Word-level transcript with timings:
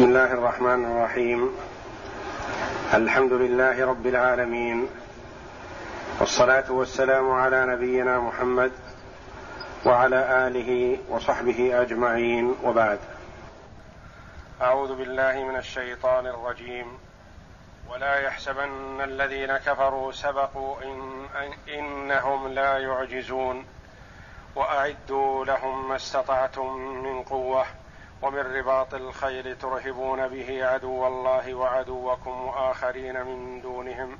بسم 0.00 0.08
الله 0.08 0.32
الرحمن 0.32 0.84
الرحيم. 0.84 1.56
الحمد 2.94 3.32
لله 3.32 3.86
رب 3.86 4.06
العالمين. 4.06 4.88
والصلاة 6.20 6.72
والسلام 6.72 7.30
على 7.30 7.66
نبينا 7.66 8.20
محمد 8.20 8.72
وعلى 9.86 10.46
آله 10.46 10.98
وصحبه 11.08 11.82
أجمعين. 11.82 12.54
وبعد. 12.64 12.98
أعوذ 14.62 14.96
بالله 14.96 15.44
من 15.44 15.56
الشيطان 15.56 16.26
الرجيم. 16.26 16.98
ولا 17.92 18.20
يحسبن 18.20 19.00
الذين 19.00 19.56
كفروا 19.56 20.12
سبقوا 20.12 20.76
إن 20.82 21.26
إنهم 21.68 22.48
لا 22.48 22.78
يعجزون. 22.78 23.64
وأعدوا 24.56 25.44
لهم 25.44 25.88
ما 25.88 25.96
استطعتم 25.96 26.76
من 26.76 27.22
قوة. 27.22 27.64
ومن 28.22 28.56
رباط 28.56 28.94
الخيل 28.94 29.58
ترهبون 29.58 30.28
به 30.28 30.66
عدو 30.66 31.06
الله 31.06 31.54
وعدوكم 31.54 32.30
وآخرين 32.30 33.22
من 33.22 33.60
دونهم 33.60 34.18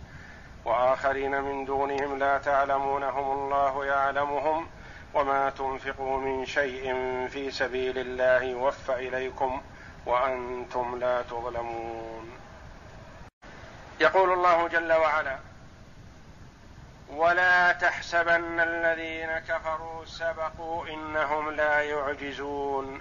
وآخرين 0.64 1.42
من 1.42 1.64
دونهم 1.64 2.18
لا 2.18 2.38
تعلمونهم 2.38 3.32
الله 3.32 3.86
يعلمهم 3.86 4.68
وما 5.14 5.50
تنفقوا 5.50 6.18
من 6.18 6.46
شيء 6.46 6.94
في 7.28 7.50
سبيل 7.50 7.98
الله 7.98 8.42
يوفى 8.42 9.08
إليكم 9.08 9.62
وأنتم 10.06 10.98
لا 10.98 11.22
تظلمون. 11.22 12.30
يقول 14.00 14.32
الله 14.32 14.68
جل 14.68 14.92
وعلا 14.92 15.38
ولا 17.10 17.72
تحسبن 17.72 18.60
الذين 18.60 19.38
كفروا 19.38 20.04
سبقوا 20.04 20.86
إنهم 20.86 21.50
لا 21.50 21.82
يعجزون. 21.82 23.00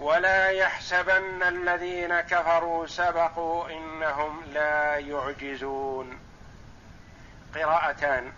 ولا 0.00 0.50
يحسبن 0.50 1.42
الذين 1.42 2.20
كفروا 2.20 2.86
سبقوا 2.86 3.70
إنهم 3.70 4.44
لا 4.44 4.96
يعجزون. 4.96 6.18
قراءتان. 7.54 8.32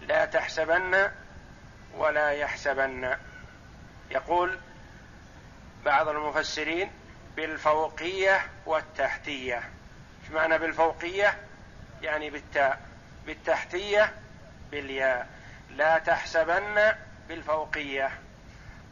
لا 0.00 0.24
تحسبن 0.24 1.10
ولا 1.96 2.30
يحسبن. 2.30 3.16
يقول 4.10 4.58
بعض 5.84 6.08
المفسرين 6.08 6.90
بالفوقية 7.36 8.46
والتحتية. 8.66 9.56
إيش 10.22 10.30
معنى 10.30 10.58
بالفوقية؟ 10.58 11.38
يعني 12.02 12.30
بالتاء. 12.30 12.80
بالتحتية 13.26 14.12
بالياء. 14.70 15.28
لا 15.70 15.98
تحسبن 15.98 16.92
بالفوقية. 17.28 18.10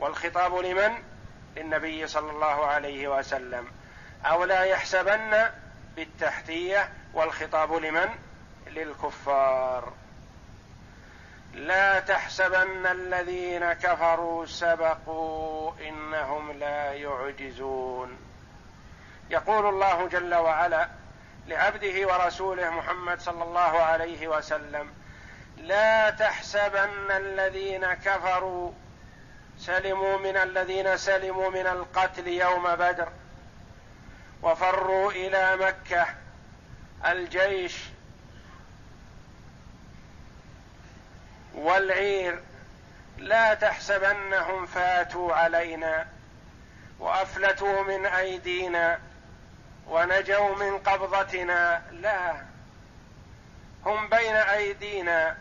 والخطاب 0.00 0.54
لمن؟ 0.54 1.07
للنبي 1.58 2.06
صلى 2.06 2.30
الله 2.30 2.66
عليه 2.66 3.18
وسلم. 3.18 3.66
أو 4.24 4.44
لا 4.44 4.62
يحسبن 4.62 5.48
بالتحتية 5.96 6.88
والخطاب 7.14 7.72
لمن؟ 7.72 8.08
للكفار. 8.66 9.92
لا 11.54 12.00
تحسبن 12.00 12.86
الذين 12.86 13.72
كفروا 13.72 14.46
سبقوا 14.46 15.72
إنهم 15.88 16.52
لا 16.52 16.92
يعجزون. 16.92 18.18
يقول 19.30 19.66
الله 19.66 20.08
جل 20.08 20.34
وعلا 20.34 20.88
لعبده 21.46 22.06
ورسوله 22.08 22.70
محمد 22.70 23.20
صلى 23.20 23.44
الله 23.44 23.60
عليه 23.60 24.28
وسلم 24.28 24.90
لا 25.56 26.10
تحسبن 26.10 27.10
الذين 27.10 27.94
كفروا 27.94 28.72
سلموا 29.58 30.18
من 30.18 30.36
الذين 30.36 30.96
سلموا 30.96 31.50
من 31.50 31.66
القتل 31.66 32.28
يوم 32.28 32.74
بدر 32.74 33.08
وفروا 34.42 35.12
إلى 35.12 35.56
مكة 35.56 36.06
الجيش 37.06 37.76
والعير. 41.54 42.42
لا 43.18 43.54
تحسبنهم 43.54 44.66
فاتوا 44.66 45.34
علينا 45.34 46.06
وأفلتوا 46.98 47.82
من 47.82 48.06
أيدينا 48.06 48.98
ونجوا 49.86 50.54
من 50.54 50.78
قبضتنا. 50.78 51.82
لا 51.92 52.34
هم 53.86 54.08
بين 54.08 54.34
أيدينا 54.34 55.36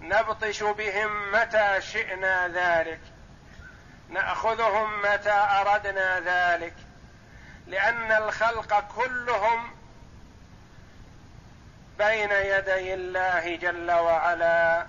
نبطش 0.00 0.62
بهم 0.62 1.32
متى 1.32 1.80
شئنا 1.80 2.48
ذلك. 2.48 3.00
نأخذهم 4.08 5.02
متى 5.02 5.32
أردنا 5.32 6.20
ذلك. 6.20 6.74
لأن 7.66 8.12
الخلق 8.12 8.84
كلهم 8.96 9.70
بين 11.98 12.30
يدي 12.30 12.94
الله 12.94 13.56
جل 13.56 13.90
وعلا 13.90 14.86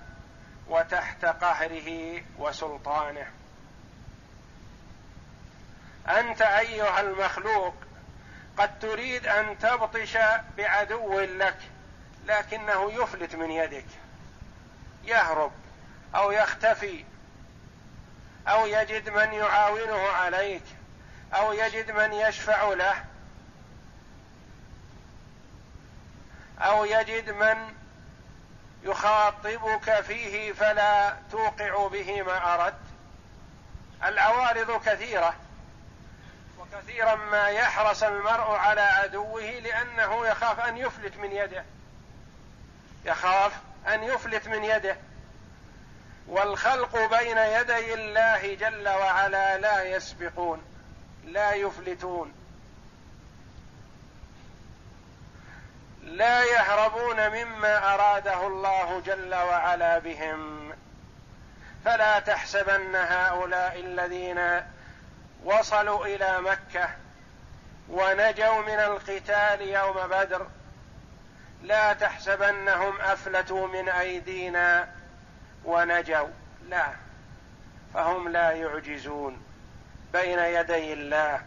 وتحت 0.68 1.24
قهره 1.24 2.22
وسلطانه. 2.38 3.26
أنت 6.08 6.42
أيها 6.42 7.00
المخلوق 7.00 7.74
قد 8.56 8.78
تريد 8.78 9.26
أن 9.26 9.58
تبطش 9.58 10.18
بعدو 10.56 11.20
لك 11.20 11.58
لكنه 12.26 12.92
يفلت 12.92 13.36
من 13.36 13.50
يدك. 13.50 13.86
يهرب 15.04 15.52
أو 16.14 16.32
يختفي 16.32 17.04
أو 18.48 18.66
يجد 18.66 19.08
من 19.10 19.32
يعاونه 19.32 20.08
عليك 20.08 20.62
أو 21.34 21.52
يجد 21.52 21.90
من 21.90 22.12
يشفع 22.12 22.68
له 22.68 23.04
أو 26.60 26.84
يجد 26.84 27.30
من 27.30 27.74
يخاطبك 28.82 30.00
فيه 30.00 30.52
فلا 30.52 31.16
توقع 31.30 31.88
به 31.88 32.22
ما 32.22 32.54
اردت 32.54 32.74
العوارض 34.04 34.82
كثيرة 34.84 35.34
وكثيرا 36.58 37.14
ما 37.14 37.48
يحرص 37.48 38.02
المرء 38.02 38.50
على 38.50 38.80
عدوه 38.80 39.42
لأنه 39.42 40.26
يخاف 40.26 40.60
أن 40.60 40.76
يفلت 40.76 41.16
من 41.16 41.32
يده. 41.32 41.64
يخاف 43.04 43.52
أن 43.88 44.02
يفلت 44.02 44.48
من 44.48 44.64
يده. 44.64 44.96
والخلق 46.28 47.18
بين 47.18 47.38
يدي 47.38 47.94
الله 47.94 48.54
جل 48.54 48.88
وعلا 48.88 49.58
لا 49.58 49.82
يسبقون 49.82 50.62
لا 51.24 51.52
يفلتون. 51.52 52.34
لا 56.02 56.44
يهربون 56.44 57.28
مما 57.28 57.94
أراده 57.94 58.46
الله 58.46 59.02
جل 59.06 59.34
وعلا 59.34 59.98
بهم. 59.98 60.72
فلا 61.84 62.18
تحسبن 62.18 62.96
هؤلاء 62.96 63.80
الذين 63.80 64.62
وصلوا 65.44 66.06
إلى 66.06 66.40
مكة 66.40 66.88
ونجوا 67.88 68.60
من 68.62 68.78
القتال 68.78 69.60
يوم 69.60 70.06
بدر 70.06 70.46
لا 71.62 71.92
تحسبنهم 71.92 73.00
أفلتوا 73.00 73.66
من 73.66 73.88
أيدينا 73.88 74.88
ونجوا. 75.64 76.28
لا. 76.68 76.86
فهم 77.94 78.28
لا 78.28 78.50
يعجزون. 78.50 79.42
بين 80.12 80.38
يدي 80.38 80.92
الله 80.92 81.42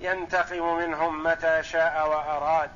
ينتقم 0.00 0.76
منهم 0.76 1.22
متى 1.22 1.62
شاء 1.62 2.08
وأراد. 2.08 2.70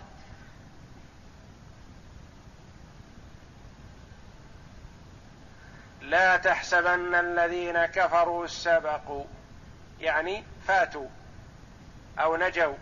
لا 6.00 6.36
تحسبن 6.36 7.14
الذين 7.14 7.86
كفروا 7.86 8.46
سبقوا. 8.46 9.24
يعني 10.00 10.44
فاتوا 10.66 11.08
أو 12.18 12.36
نجوا 12.36 12.76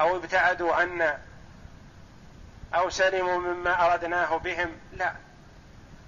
أو 0.00 0.16
ابتعدوا 0.16 0.74
عنا. 0.74 1.29
أو 2.74 2.90
سلموا 2.90 3.38
مما 3.38 3.86
أردناه 3.86 4.36
بهم. 4.36 4.72
لا. 4.92 5.12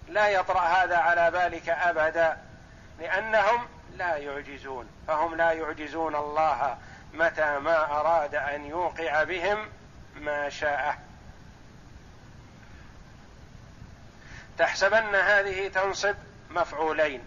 لا 0.09 0.29
يطرأ 0.29 0.61
هذا 0.61 0.97
على 0.97 1.31
بالك 1.31 1.69
أبدا 1.69 2.38
لأنهم 2.99 3.69
لا 3.97 4.17
يعجزون. 4.17 4.88
فهم 5.09 5.35
لا 5.35 5.53
يعجزون 5.53 6.14
الله 6.17 6.79
متى 7.14 7.59
ما 7.59 8.00
أراد 8.00 8.35
أن 8.35 8.64
يوقع 8.64 9.23
بهم 9.23 9.69
ما 10.14 10.49
شاء. 10.49 10.99
تحسبن 14.59 15.14
هذه 15.14 15.69
تنصب 15.69 16.14
مفعولين. 16.50 17.25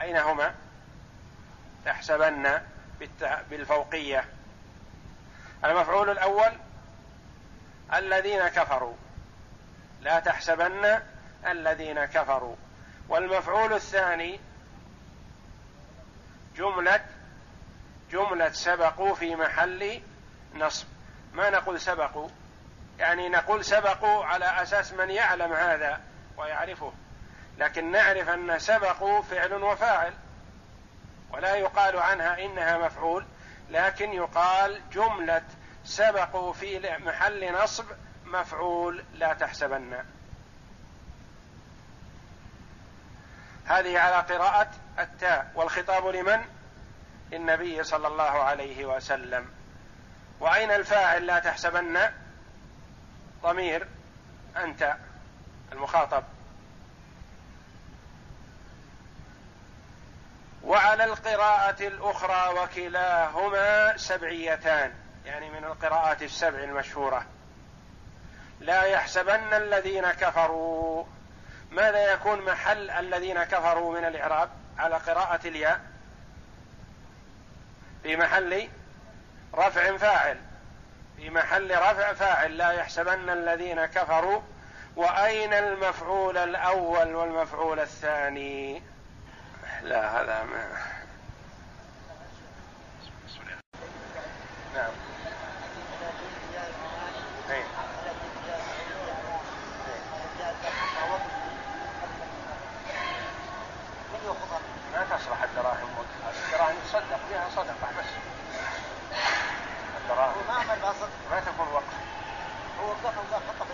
أين 0.00 0.16
هما؟ 0.16 0.54
تحسبن 1.84 2.60
بالفوقية. 3.50 4.24
المفعول 5.64 6.10
الأول 6.10 6.52
الذين 7.94 8.48
كفروا. 8.48 8.94
لا 10.00 10.20
تحسبن 10.20 11.00
الذين 11.46 12.04
كفروا. 12.04 12.56
والمفعول 13.08 13.72
الثاني 13.72 14.40
جملة 16.56 17.00
جملة 18.10 18.50
سبقوا 18.50 19.14
في 19.14 19.36
محل 19.36 20.02
نصب. 20.54 20.86
ما 21.32 21.50
نقول 21.50 21.80
سبقوا؟ 21.80 22.28
يعني 22.98 23.28
نقول 23.28 23.64
سبقوا 23.64 24.24
على 24.24 24.62
أساس 24.62 24.92
من 24.92 25.10
يعلم 25.10 25.52
هذا 25.52 26.00
ويعرفه. 26.36 26.92
لكن 27.58 27.90
نعرف 27.90 28.28
أن 28.28 28.58
سبقوا 28.58 29.22
فعل 29.22 29.52
وفاعل. 29.52 30.12
ولا 31.32 31.56
يقال 31.56 31.96
عنها 31.96 32.44
إنها 32.44 32.78
مفعول 32.78 33.26
لكن 33.70 34.12
يقال 34.12 34.80
جملة 34.92 35.42
سبقوا 35.84 36.52
في 36.52 36.96
محل 36.98 37.52
نصب 37.62 37.84
مفعول 38.24 39.04
لا 39.14 39.32
تحسبن. 39.34 40.04
هذه 43.64 43.98
على 43.98 44.16
قراءة 44.16 44.70
التاء 44.98 45.52
والخطاب 45.54 46.06
لمن؟ 46.06 46.44
للنبي 47.32 47.84
صلى 47.84 48.08
الله 48.08 48.42
عليه 48.42 48.84
وسلم. 48.84 49.50
وأين 50.40 50.70
الفاعل 50.70 51.26
لا 51.26 51.38
تحسبن؟ 51.38 52.10
ضمير 53.42 53.88
أنت 54.56 54.96
المخاطب. 55.72 56.24
وعلى 60.62 61.04
القراءة 61.04 61.86
الأخرى 61.86 62.60
وكلاهما 62.62 63.96
سبعيتان. 63.96 64.94
يعني 65.24 65.50
من 65.50 65.64
القراءات 65.64 66.22
السبع 66.22 66.58
المشهورة. 66.58 67.26
لا 68.60 68.82
يحسبن 68.82 69.52
الذين 69.52 70.10
كفروا. 70.10 71.04
ماذا 71.70 72.12
يكون 72.12 72.44
محل 72.44 72.90
الذين 72.90 73.44
كفروا 73.44 73.98
من 73.98 74.04
الإعراب؟ 74.04 74.50
على 74.78 74.94
قراءة 74.94 75.48
الياء. 75.48 75.80
في 78.02 78.16
محل 78.16 78.68
رفع 79.54 79.96
فاعل. 79.96 80.40
في 81.16 81.30
محل 81.30 81.70
رفع 81.70 82.12
فاعل. 82.12 82.56
لا 82.56 82.70
يحسبن 82.70 83.30
الذين 83.30 83.86
كفروا. 83.86 84.40
وأين 84.96 85.52
المفعول 85.54 86.36
الأول 86.36 87.14
والمفعول 87.14 87.80
الثاني؟ 87.80 88.82
لا 89.82 90.20
هذا 90.20 90.44
ما 90.44 90.66
نعم 94.74 94.90
إيه. 97.50 97.64
ما 104.92 105.16
تصلح 105.16 105.42
الدراهم 105.42 105.88
الدراهم 106.46 106.76
يتصدق 106.84 107.20
بها 107.30 107.48
صدقة 107.56 107.88
بس 107.98 108.06
الدراهم 110.02 110.34
ما 111.30 111.40
تكون 111.40 111.68
وقف 111.72 111.84
هو 112.80 112.88
وقف 112.88 113.34
خطة 113.34 113.66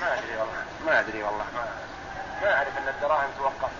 ما 0.00 0.18
ادري 0.18 0.36
والله 0.36 0.64
ما 0.86 1.00
أدري 1.00 1.22
والله. 1.22 1.44
ما 1.54 1.68
ما 2.42 2.54
أعرف 2.54 2.78
أن 2.78 2.88
الدراهم 2.88 3.30
توقف. 3.38 3.70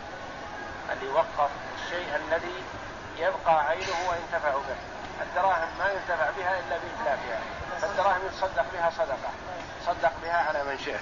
اللي 0.93 1.07
يوقف 1.07 1.51
الشيء 1.75 2.17
الذي 2.17 2.63
يبقى 3.19 3.67
عينه 3.67 4.11
وينتفع 4.11 4.51
به. 4.51 4.77
الدراهم 5.23 5.69
ما 5.79 5.91
ينتفع 5.93 6.31
بها 6.31 6.59
إلا 6.59 6.79
بإتلافها. 6.79 7.41
فالدراهم 7.81 8.27
يتصدق 8.27 8.65
بها 8.73 8.91
صدقة. 8.91 9.31
صدق 9.87 10.13
بها 10.23 10.49
على 10.49 10.65
من 10.65 10.79
شئت. 10.79 11.01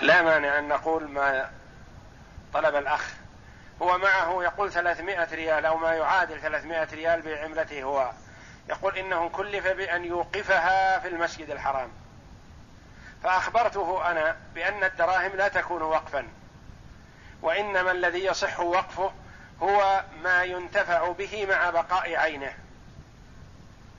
لا 0.00 0.22
مانع 0.22 0.58
أن 0.58 0.68
نقول 0.68 1.08
ما 1.10 1.50
طلب 2.54 2.74
الأخ. 2.74 3.04
هو 3.82 3.98
معه 3.98 4.42
يقول 4.42 4.72
300 4.72 5.28
ريال 5.34 5.66
أو 5.66 5.76
ما 5.76 5.94
يعادل 5.94 6.40
300 6.40 6.88
ريال 6.92 7.22
بعملته 7.22 7.82
هو. 7.82 8.10
يقول 8.70 8.98
إنه 8.98 9.28
كلف 9.28 9.66
بأن 9.66 10.04
يوقفها 10.04 10.98
في 10.98 11.08
المسجد 11.08 11.50
الحرام. 11.50 11.90
فأخبرته 13.22 14.10
أنا 14.10 14.36
بأن 14.54 14.84
الدراهم 14.84 15.36
لا 15.36 15.48
تكون 15.48 15.82
وقفا 15.82 16.28
وإنما 17.42 17.90
الذي 17.90 18.24
يصح 18.24 18.60
وقفه 18.60 19.12
هو 19.62 20.04
ما 20.22 20.42
ينتفع 20.44 21.12
به 21.12 21.46
مع 21.46 21.70
بقاء 21.70 22.16
عينه. 22.16 22.54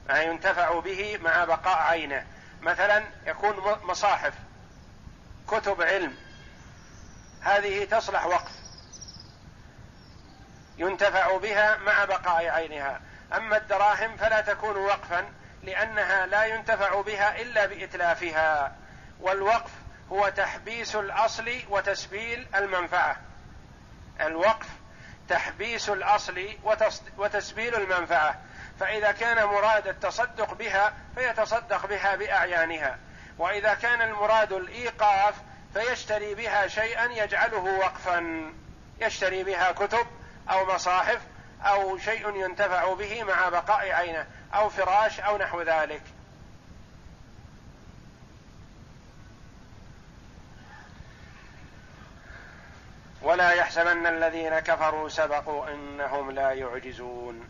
ما 0.09 0.21
ينتفع 0.21 0.79
به 0.79 1.19
مع 1.23 1.45
بقاء 1.45 1.77
عينه. 1.77 2.25
مثلا 2.61 3.03
يكون 3.25 3.55
مصاحف 3.83 4.33
كتب 5.47 5.81
علم 5.81 6.15
هذه 7.41 7.85
تصلح 7.85 8.25
وقف. 8.25 8.51
ينتفع 10.77 11.37
بها 11.37 11.77
مع 11.77 12.05
بقاء 12.05 12.47
عينها. 12.47 13.01
أما 13.33 13.57
الدراهم 13.57 14.17
فلا 14.17 14.41
تكون 14.41 14.77
وقفا 14.77 15.25
لأنها 15.63 16.25
لا 16.25 16.43
ينتفع 16.43 17.01
بها 17.01 17.41
إلا 17.41 17.65
بإتلافها. 17.65 18.75
والوقف 19.19 19.71
هو 20.11 20.29
تحبيس 20.29 20.95
الأصل 20.95 21.59
وتسبيل 21.69 22.47
المنفعة. 22.55 23.17
الوقف 24.21 24.67
تحبيس 25.29 25.89
الأصل 25.89 26.47
وتسبيل 27.17 27.75
المنفعة. 27.75 28.41
فإذا 28.79 29.11
كان 29.11 29.45
مراد 29.45 29.87
التصدق 29.87 30.53
بها 30.53 30.93
فيتصدق 31.15 31.85
بها 31.85 32.15
بأعيانها. 32.15 32.97
وإذا 33.37 33.73
كان 33.73 34.01
المراد 34.01 34.51
الإيقاف 34.53 35.35
فيشتري 35.73 36.35
بها 36.35 36.67
شيئا 36.67 37.05
يجعله 37.05 37.79
وقفا. 37.79 38.51
يشتري 39.01 39.43
بها 39.43 39.71
كتب 39.71 40.07
أو 40.49 40.73
مصاحف 40.73 41.21
أو 41.63 41.97
شيء 41.97 42.35
ينتفع 42.35 42.93
به 42.93 43.23
مع 43.23 43.49
بقاء 43.49 43.91
عينه 43.91 44.27
أو 44.53 44.69
فراش 44.69 45.19
أو 45.19 45.37
نحو 45.37 45.61
ذلك. 45.61 46.01
ولا 53.21 53.51
يحسبن 53.51 54.07
الذين 54.07 54.59
كفروا 54.59 55.09
سبقوا 55.09 55.67
إنهم 55.67 56.31
لا 56.31 56.51
يعجزون. 56.51 57.49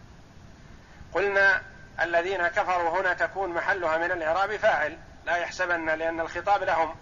قلنا 1.13 1.62
الذين 2.02 2.48
كفروا 2.48 3.02
هنا 3.02 3.13
تكون 3.13 3.50
محلها 3.50 3.98
من 3.98 4.12
الإعراب 4.12 4.58
فاعل. 4.58 4.98
لا 5.25 5.36
يحسبن 5.36 5.90
لأن 5.90 6.19
الخطاب 6.19 6.63
لهم. 6.63 6.96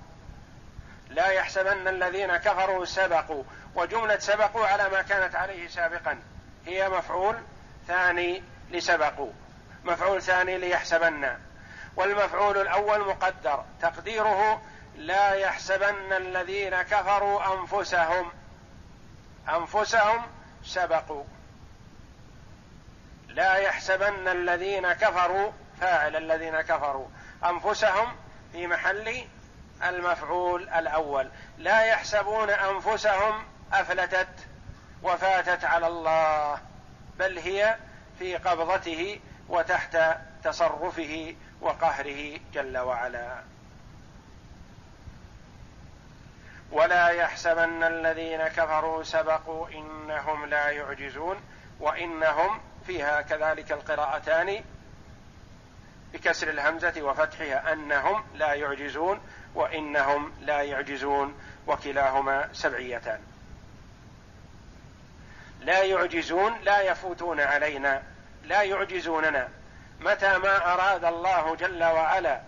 لا 1.10 1.28
يحسبن 1.28 1.88
الذين 1.88 2.38
كفروا 2.38 2.86
سبقوا. 2.86 3.44
وجملة 3.76 4.20
سبقوا 4.20 4.68
على 4.68 4.90
ما 4.90 5.02
كانت 5.02 5.36
عليه 5.36 5.68
سابقا. 5.68 6.20
هي 6.69 6.89
مفعول 6.89 7.36
ثاني 7.88 8.44
لسبقوا 8.72 9.32
مفعول 9.84 10.22
ثاني 10.22 10.58
ليحسبن 10.58 11.38
والمفعول 11.96 12.58
الأول 12.58 13.08
مقدر 13.08 13.63
تقديره 13.82 14.62
لا 14.96 15.34
يحسبن 15.34 16.13
الذين 16.13 16.82
كفروا 16.82 17.53
أنفسهم 17.53 18.32
أنفسهم 19.50 20.25
سبقوا. 20.63 21.24
لا 23.27 23.55
يحسبن 23.55 24.27
الذين 24.27 24.94
كفروا 24.94 25.51
فاعل 25.82 26.15
الذين 26.15 26.62
كفروا 26.62 27.08
أنفسهم 27.46 28.15
في 28.51 28.67
محل 28.67 29.27
المفعول 29.84 30.70
الأول. 30.70 31.29
لا 31.58 31.82
يحسبون 31.82 32.50
أنفسهم 32.50 33.44
أفلتت 33.74 34.27
وفاتت 35.03 35.65
على 35.65 35.88
الله 35.88 36.60
بل 37.20 37.39
هي 37.39 37.75
في 38.20 38.36
قبضته 38.36 39.20
وتحت 39.50 39.98
تصرفه 40.44 41.36
وقهره 41.62 42.39
جل 42.53 42.77
وعلا. 42.77 43.44
ولا 46.72 47.08
يحسبن 47.08 47.84
الذين 47.84 48.48
كفروا 48.48 49.03
سبقوا 49.03 49.68
إنهم 49.70 50.46
لا 50.46 50.70
يعجزون 50.70 51.41
وإنهم 51.79 52.60
فيها 52.88 53.22
كذلك 53.22 53.72
القراءتان 53.72 54.63
بكسر 56.13 56.50
الهمزة 56.50 57.01
وفتحها 57.01 57.74
أنهم 57.74 58.24
لا 58.36 58.53
يعجزون 58.53 59.22
وإنهم 59.56 60.34
لا 60.41 60.62
يعجزون 60.62 61.39
وكلاهما 61.68 62.50
سبعيتان. 62.53 63.28
لا 65.60 65.84
يعجزون 65.84 66.60
لا 66.62 66.82
يفوتون 66.82 67.39
علينا 67.39 68.04
لا 68.44 68.62
يعجزوننا. 68.62 69.50
متى 70.00 70.38
ما 70.38 70.74
أراد 70.74 71.06
الله 71.06 71.56
جل 71.56 71.84
وعلا 71.84 72.42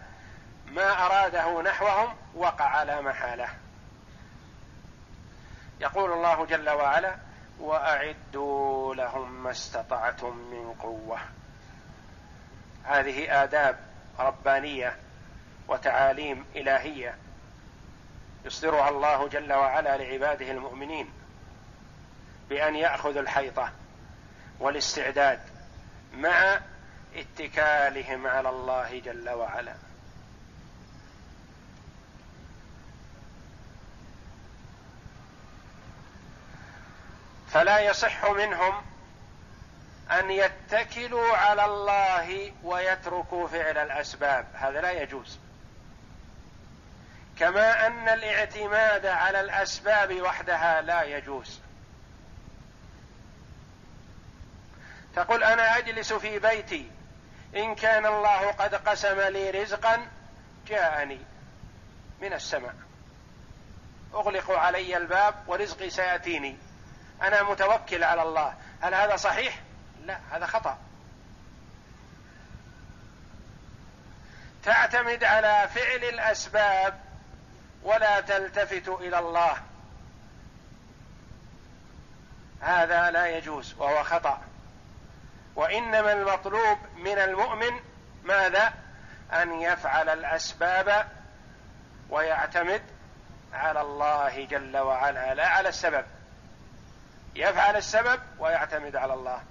ما 0.66 1.06
أراده 1.06 1.62
نحوهم 1.62 2.16
وقع 2.36 2.66
على 2.66 3.02
محالة. 3.02 3.48
يقول 5.80 6.12
الله 6.12 6.46
جل 6.46 6.70
وعلا 6.70 7.16
وأعدوا 7.60 8.96
لهم 8.96 9.44
ما 9.44 9.52
استطعتم 9.52 10.38
من 10.38 10.74
قوة. 10.74 11.20
هذه 12.84 13.44
آداب 13.44 13.80
ربانية 14.20 14.98
وتعاليم 15.68 16.46
إلهية 16.56 17.16
يصدرها 18.46 18.90
الله 18.90 19.28
جل 19.28 19.54
وعلا 19.54 19.98
لعباده 19.98 20.52
المؤمنين. 20.52 21.21
بأن 22.52 22.76
يأخذوا 22.76 23.22
الحيطة 23.22 23.72
والاستعداد 24.60 25.40
مع 26.14 26.60
اتكالهم 27.16 28.28
على 28.28 28.50
الله 28.50 29.00
جل 29.00 29.30
وعلا. 29.30 29.74
فلا 37.50 37.80
يصح 37.80 38.26
منهم 38.26 38.82
أن 40.12 40.32
يتكلوا 40.32 41.38
على 41.38 41.66
الله 41.66 42.52
ويتركوا 42.64 43.48
فعل 43.48 43.78
الأسباب. 43.78 44.46
هذا 44.54 44.82
لا 44.82 44.92
يجوز. 44.92 45.40
كما 47.40 47.88
أن 47.88 48.10
الاعتماد 48.10 49.06
على 49.06 49.42
الأسباب 49.42 50.22
وحدها 50.22 50.82
لا 50.82 51.04
يجوز. 51.04 51.60
تقول 55.16 55.44
أنا 55.44 55.78
أجلس 55.78 56.14
في 56.14 56.40
بيتي. 56.40 56.92
إن 57.56 57.76
كان 57.76 58.06
الله 58.06 58.52
قد 58.52 58.76
قسم 58.76 59.20
لي 59.22 59.50
رزقا 59.50 60.08
جاءني 60.68 61.20
من 62.22 62.34
السماء. 62.34 62.76
أغلق 64.14 64.52
علي 64.52 64.98
الباب 64.98 65.36
ورزقي 65.48 65.90
سيأتيني. 65.90 66.58
أنا 67.22 67.44
متوكل 67.44 68.04
على 68.04 68.24
الله. 68.24 68.56
هل 68.82 68.94
هذا 68.94 69.16
صحيح؟ 69.16 69.60
لا 70.06 70.20
هذا 70.32 70.46
خطأ. 70.46 70.78
تعتمد 74.64 75.24
على 75.24 75.70
فعل 75.76 76.04
الأسباب 76.04 77.00
ولا 77.84 78.20
تلتفت 78.20 78.88
إلى 78.88 79.20
الله. 79.20 79.58
هذا 82.62 83.12
لا 83.12 83.28
يجوز 83.28 83.74
وهو 83.78 84.04
خطأ. 84.04 84.42
وإنما 85.56 86.14
المطلوب 86.14 86.78
من 86.96 87.18
المؤمن 87.18 87.80
ماذا؟ 88.24 88.74
أن 89.34 89.62
يفعل 89.62 90.10
الأسباب 90.10 91.08
ويعتمد 92.10 92.82
على 93.54 93.82
الله 93.82 94.46
جل 94.46 94.78
وعلا 94.78 95.34
لا 95.34 95.48
على 95.48 95.70
السبب. 95.70 96.06
يفعل 97.36 97.76
السبب 97.76 98.22
ويعتمد 98.40 98.96
على 98.96 99.14
الله. 99.14 99.44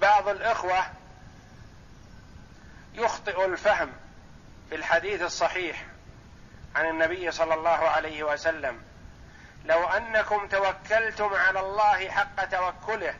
بعض 0.00 0.28
الإخوة 0.28 0.84
يخطئ 2.94 3.44
الفهم 3.44 3.92
في 4.68 4.74
الحديث 4.74 5.22
الصحيح 5.22 5.86
عن 6.74 6.88
النبي 6.88 7.30
صلى 7.30 7.54
الله 7.54 7.88
عليه 7.88 8.22
وسلم. 8.22 8.87
لو 9.68 9.84
أنكم 9.84 10.48
توكلتم 10.48 11.34
على 11.34 11.60
الله 11.60 12.10
حق 12.10 12.44
توكله 12.44 13.14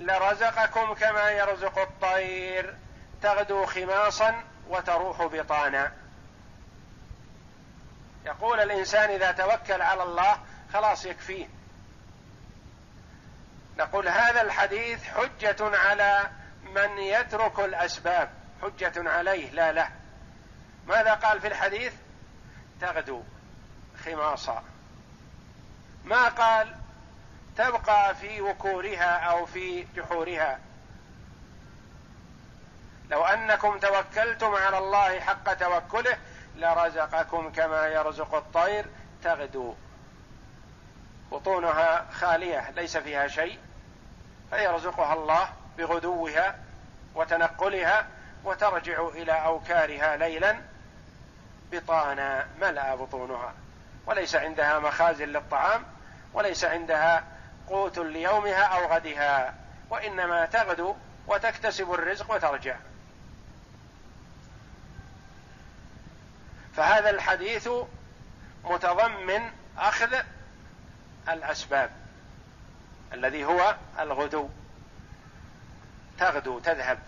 لرزقكم 0.00 0.94
كما 0.94 1.30
يرزق 1.30 1.78
الطير. 1.78 2.74
تغدو 3.22 3.66
خماصا 3.66 4.44
وتروح 4.68 5.22
بطانا. 5.22 5.92
يقول 8.24 8.60
الإنسان 8.60 9.10
إذا 9.10 9.32
توكل 9.32 9.82
على 9.82 10.02
الله 10.02 10.38
خلاص 10.72 11.04
يكفيه. 11.04 11.48
نقول 13.78 14.08
هذا 14.08 14.42
الحديث 14.42 15.04
حجة 15.04 15.78
على 15.78 16.30
من 16.62 16.98
يترك 16.98 17.60
الأسباب 17.60 18.30
حجة 18.62 19.10
عليه 19.10 19.50
لا 19.50 19.72
له. 19.72 19.88
ماذا 20.86 21.14
قال 21.14 21.40
في 21.40 21.46
الحديث؟ 21.46 21.92
تغدو 22.80 23.22
خماصا. 24.04 24.71
ما 26.04 26.28
قال 26.28 26.76
تبقى 27.56 28.14
في 28.14 28.40
وكورها 28.40 29.18
أو 29.18 29.46
في 29.46 29.86
جحورها. 29.96 30.58
لو 33.10 33.24
أنكم 33.24 33.78
توكلتم 33.78 34.54
على 34.54 34.78
الله 34.78 35.20
حق 35.20 35.54
توكله 35.54 36.18
لرزقكم 36.56 37.52
كما 37.52 37.86
يرزق 37.86 38.34
الطير 38.34 38.86
تغدو. 39.24 39.74
بطونها 41.32 42.06
خالية 42.12 42.70
ليس 42.70 42.96
فيها 42.96 43.28
شيء. 43.28 43.58
فيرزقها 44.50 45.14
الله 45.14 45.48
بغدوها 45.78 46.58
وتنقلها 47.14 48.06
وترجع 48.44 49.08
إلى 49.08 49.32
أوكارها 49.32 50.16
ليلا. 50.16 50.60
بطانا 51.72 52.46
ملأ 52.60 52.94
بطونها. 52.94 53.54
وليس 54.06 54.34
عندها 54.34 54.78
مخازن 54.78 55.24
للطعام 55.24 55.84
وليس 56.34 56.64
عندها 56.64 57.24
قوت 57.68 57.98
ليومها 57.98 58.62
أو 58.62 58.94
غدها 58.94 59.54
وإنما 59.90 60.46
تغدو 60.46 60.96
وتكتسب 61.26 61.92
الرزق 61.92 62.30
وترجع. 62.30 62.76
فهذا 66.76 67.10
الحديث 67.10 67.68
متضمن 68.64 69.50
أخذ 69.78 70.16
الأسباب 71.28 71.90
الذي 73.12 73.44
هو 73.44 73.76
الغدو. 73.98 74.48
تغدو 76.18 76.58
تذهب. 76.58 76.98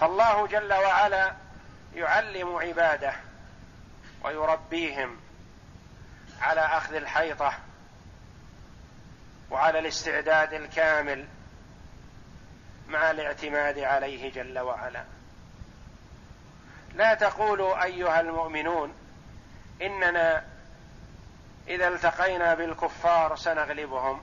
فالله 0.00 0.46
جل 0.46 0.72
وعلا 0.72 1.34
يعلم 1.94 2.56
عباده 2.56 3.14
ويربيهم 4.24 5.16
على 6.40 6.60
أخذ 6.60 6.94
الحيطة 6.94 7.52
وعلى 9.50 9.78
الاستعداد 9.78 10.52
الكامل 10.52 11.26
مع 12.88 13.10
الاعتماد 13.10 13.78
عليه 13.78 14.32
جل 14.32 14.58
وعلا. 14.58 15.04
لا 16.94 17.14
تقولوا 17.14 17.84
أيها 17.84 18.20
المؤمنون 18.20 18.94
إننا 19.82 20.44
إذا 21.68 21.88
التقينا 21.88 22.54
بالكفار 22.54 23.36
سنغلبهم 23.36 24.20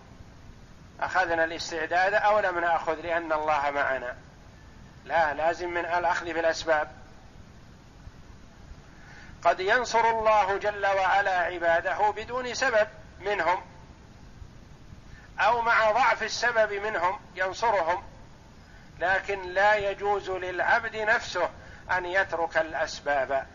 أخذنا 0.99 1.43
الاستعداد 1.43 2.13
أو 2.13 2.39
لم 2.39 2.59
نأخذ 2.59 2.93
لأن 3.01 3.33
الله 3.33 3.71
معنا. 3.71 4.15
لا 5.05 5.33
لازم 5.33 5.69
من 5.69 5.85
الأخذ 5.85 6.25
بالأسباب. 6.25 6.96
قد 9.43 9.59
ينصر 9.59 10.09
الله 10.09 10.57
جل 10.57 10.85
وعلا 10.85 11.39
عباده 11.39 12.09
بدون 12.11 12.53
سبب 12.53 12.87
منهم 13.19 13.61
أو 15.39 15.61
مع 15.61 15.91
ضعف 15.91 16.23
السبب 16.23 16.73
منهم 16.73 17.19
ينصرهم 17.35 18.03
لكن 18.99 19.41
لا 19.41 19.75
يجوز 19.75 20.29
للعبد 20.29 20.95
نفسه 20.95 21.49
أن 21.91 22.05
يترك 22.05 22.57
الأسباب. 22.57 23.47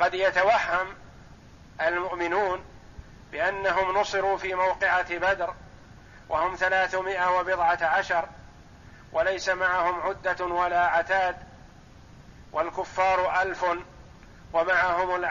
قد 0.00 0.14
يتوهم 0.14 0.94
المؤمنون 1.80 2.64
بأنهم 3.32 3.98
نصروا 3.98 4.38
في 4.38 4.54
موقعة 4.54 5.18
بدر 5.18 5.54
وهم 6.28 6.56
ثلاثمائة 6.56 7.38
وبضعة 7.38 7.78
عشر 7.82 8.28
وليس 9.12 9.48
معهم 9.48 10.00
عدة 10.00 10.44
ولا 10.44 10.86
عتاد 10.86 11.47
والكفار 12.52 13.42
ألف 13.42 13.64
ومعهم 14.52 15.24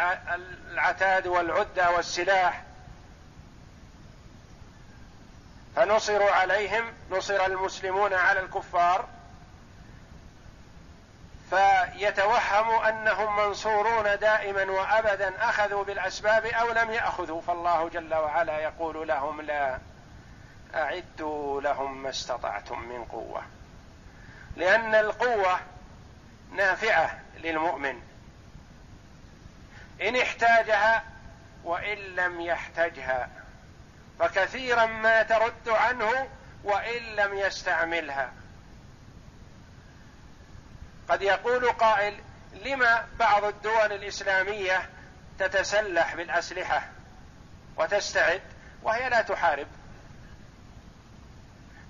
العتاد 0.71 1.27
والعدة 1.27 1.91
والسلاح. 1.91 2.63
فنصروا 5.75 6.31
عليهم 6.31 6.93
نصر 7.11 7.45
المسلمون 7.45 8.13
على 8.13 8.39
الكفار. 8.39 9.07
فيتوهم 11.49 12.69
أنهم 12.85 13.35
منصورون 13.35 14.03
دائما 14.03 14.63
وأبدا 14.71 15.49
أخذوا 15.49 15.83
بالأسباب 15.83 16.45
أو 16.45 16.71
لم 16.71 16.91
يأخذوا. 16.91 17.41
فالله 17.41 17.89
جل 17.89 18.13
وعلا 18.13 18.59
يقول 18.59 19.07
لهم 19.07 19.41
لا 19.41 19.79
أعدوا 20.75 21.61
لهم 21.61 22.03
ما 22.03 22.09
استطعتم 22.09 22.79
من 22.79 23.05
قوة 23.05 23.41
لأن 24.55 24.95
القوة 24.95 25.59
نافعة 26.51 27.19
للمؤمن. 27.37 28.01
إن 30.01 30.15
احتاجها 30.15 31.03
وإن 31.63 31.97
لم 31.97 32.41
يحتجها 32.41 33.29
فكثيرا 34.19 34.85
ما 34.85 35.23
ترد 35.23 35.69
عنه 35.69 36.29
وإن 36.63 37.03
لم 37.03 37.37
يستعملها. 37.37 38.31
قد 41.09 41.21
يقول 41.21 41.71
قائل 41.71 42.19
لما 42.53 43.07
بعض 43.19 43.43
الدول 43.43 43.93
الإسلامية 43.93 44.89
تتسلح 45.39 46.15
بالأسلحة 46.15 46.87
وتستعد 47.77 48.41
وهي 48.83 49.09
لا 49.09 49.21
تحارب؟ 49.21 49.67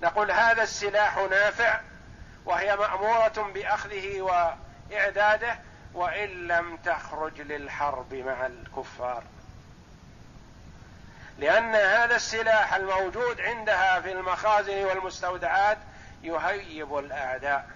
نقول 0.02 0.32
هذا 0.32 0.64
السلاح 0.64 1.18
نافع 1.18 1.80
وهي 2.48 2.76
مأمورة 2.76 3.52
بأخذه 3.54 4.22
وإعداده 4.22 5.60
وإن 5.94 6.48
لم 6.48 6.78
تخرج 6.78 7.42
للحرب 7.42 8.14
مع 8.14 8.46
الكفار. 8.46 9.24
لأن 11.40 11.76
هذا 11.76 12.16
السلاح 12.16 12.74
الموجود 12.74 13.42
عندها 13.42 14.02
في 14.02 14.12
المخازن 14.12 14.86
والمستودعات 14.86 15.78
يهيب 16.24 16.98
الأعداء. 16.98 17.70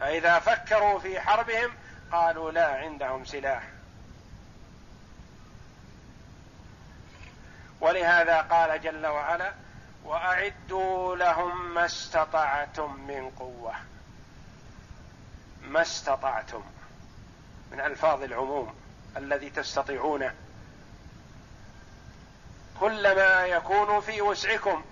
فإذا 0.00 0.38
فكروا 0.38 0.98
في 0.98 1.20
حربهم 1.20 1.70
قالوا 2.12 2.50
لا 2.50 2.66
عندهم 2.66 3.24
سلاح. 3.24 3.62
ولهذا 7.80 8.40
قال 8.40 8.80
جل 8.80 9.06
وعلا 9.06 9.52
وأعدوا 10.08 11.16
لهم 11.16 11.74
ما 11.74 11.84
استطعتم 11.84 13.00
من 13.00 13.30
قوة. 13.30 13.74
ما 15.62 15.82
استطعتم 15.82 16.62
من 17.72 17.80
ألفاظ 17.80 18.22
العموم 18.22 18.74
الذي 19.16 19.50
تستطيعونه. 19.50 20.34
كل 22.80 23.16
ما 23.16 23.46
يكون 23.46 24.00
في 24.00 24.22
وسعكم. 24.22 24.84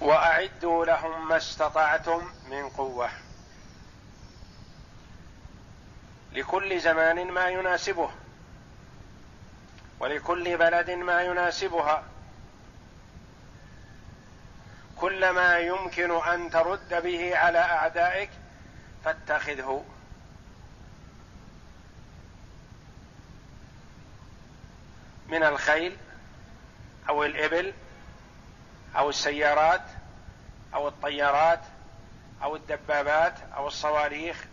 وأعدوا 0.00 0.84
لهم 0.84 1.28
ما 1.28 1.36
استطعتم 1.36 2.30
من 2.50 2.68
قوة. 2.68 3.10
لكل 6.32 6.80
زمان 6.80 7.30
ما 7.30 7.48
يناسبه. 7.48 8.10
ولكل 10.00 10.56
بلد 10.56 10.90
ما 10.90 11.22
يناسبها. 11.22 12.15
كل 15.00 15.30
ما 15.30 15.58
يمكن 15.58 16.10
أن 16.10 16.50
ترد 16.50 17.02
به 17.02 17.36
على 17.36 17.58
أعدائك 17.58 18.30
فاتخذه. 19.04 19.84
من 25.28 25.42
الخيل 25.42 25.96
أو 27.08 27.24
الإبل 27.24 27.74
أو 28.96 29.10
السيارات 29.10 29.82
أو 30.74 30.88
الطيارات 30.88 31.60
أو 32.42 32.56
الدبابات 32.56 33.34
أو 33.56 33.66
الصواريخ 33.66 34.44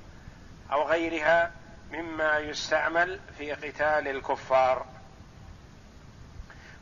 أو 0.71 0.87
غيرها 0.87 1.51
مما 1.91 2.37
يستعمل 2.37 3.19
في 3.37 3.53
قتال 3.53 4.07
الكفار. 4.07 4.85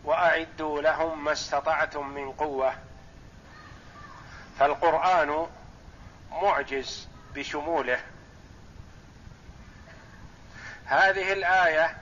وأعدوا 0.04 0.82
لهم 0.82 1.24
ما 1.24 1.32
استطعتم 1.32 2.08
من 2.08 2.32
قوة. 2.32 2.91
فالقرآن 4.60 5.48
معجز 6.32 7.08
بشموله. 7.36 8.00
هذه 10.86 11.34
الآية 11.34 11.98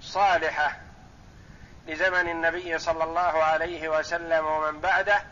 صالحة 0.00 0.76
لزمن 1.86 2.28
النبي 2.28 2.78
صلى 2.78 3.04
الله 3.04 3.44
عليه 3.44 3.88
وسلم 3.88 4.46
ومن 4.46 4.80
بعده 4.80 5.22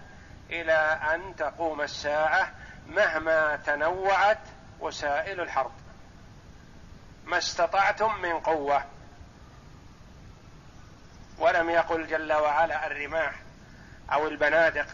إلى 0.51 1.01
أن 1.15 1.37
تقوم 1.37 1.81
الساعة 1.81 2.53
مهما 2.87 3.57
تنوعت 3.57 4.39
وسائل 4.81 5.41
الحرب. 5.41 5.73
ما 7.25 7.39
استطعتم 7.39 8.21
من 8.23 8.41
قوة. 8.41 8.85
ولم 11.39 11.71
يقل 11.71 12.07
جل 12.07 12.33
وعلا 12.33 12.87
الرماح 12.87 13.35
أو 14.13 14.29
البنادق. 14.29 14.87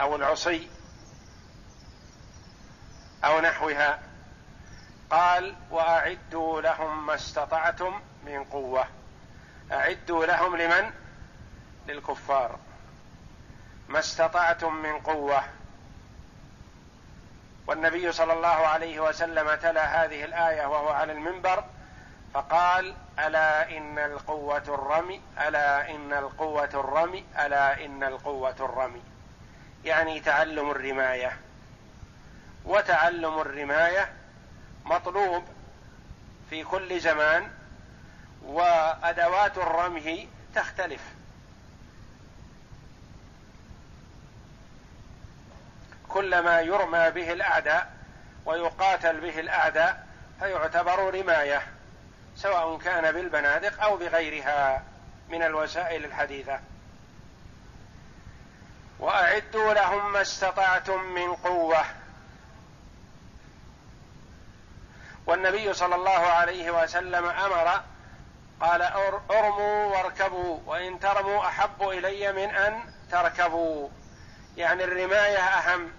أو 0.00 0.16
العصي 0.16 0.68
أو 3.24 3.40
نحوها. 3.40 3.98
قال 5.10 5.56
وأعدوا 5.70 6.60
لهم 6.60 7.06
ما 7.06 7.14
استطعتم 7.14 8.00
من 8.26 8.44
قوة. 8.44 8.86
أعدوا 9.72 10.26
لهم 10.26 10.56
لمن؟ 10.56 10.90
للكفار. 11.88 12.58
ما 13.88 13.98
استطعتم 13.98 14.74
من 14.74 15.00
قوة. 15.00 15.44
والنبي 17.66 18.12
صلى 18.12 18.32
الله 18.32 18.48
عليه 18.48 19.00
وسلم 19.00 19.54
تلا 19.54 20.04
هذه 20.04 20.24
الآية 20.24 20.66
وهو 20.66 20.88
على 20.88 21.12
المنبر 21.12 21.64
فقال 22.34 22.94
ألا 23.18 23.76
إن 23.76 23.98
القوة 23.98 24.62
الرمي 24.68 25.20
ألا 25.48 25.90
إن 25.90 26.12
القوة 26.12 26.70
الرمي 26.74 27.24
ألا 27.38 27.84
إن 27.84 28.02
القوة 28.02 28.56
الرمي. 28.60 29.02
يعني 29.86 30.20
تعلم 30.20 30.70
الرماية. 30.70 31.36
وتعلم 32.64 33.40
الرماية 33.40 34.12
مطلوب 34.84 35.44
في 36.50 36.64
كل 36.64 37.00
زمان 37.00 37.50
وأدوات 38.42 39.58
الرمي 39.58 40.28
تختلف. 40.54 41.00
كلما 46.08 46.60
يرمى 46.60 47.10
به 47.10 47.32
الأعداء 47.32 47.92
ويقاتل 48.46 49.20
به 49.20 49.40
الأعداء 49.40 50.06
فيعتبر 50.40 51.14
رماية 51.14 51.62
سواء 52.36 52.78
كان 52.78 53.12
بالبنادق 53.12 53.82
أو 53.82 53.96
بغيرها 53.96 54.82
من 55.28 55.42
الوسائل 55.42 56.04
الحديثة. 56.04 56.60
وأعدوا 58.98 59.74
لهم 59.74 60.12
ما 60.12 60.20
استطعتم 60.20 61.02
من 61.02 61.34
قوة. 61.34 61.84
والنبي 65.26 65.72
صلى 65.72 65.94
الله 65.94 66.10
عليه 66.10 66.82
وسلم 66.82 67.24
أمر 67.24 67.82
قال 68.60 68.82
أرموا 69.30 69.96
واركبوا 69.96 70.60
وإن 70.66 71.00
ترموا 71.00 71.46
أحب 71.46 71.82
إلي 71.82 72.32
من 72.32 72.54
أن 72.54 72.80
تركبوا. 73.10 73.88
يعني 74.56 74.84
الرماية 74.84 75.38
أهم. 75.38 75.92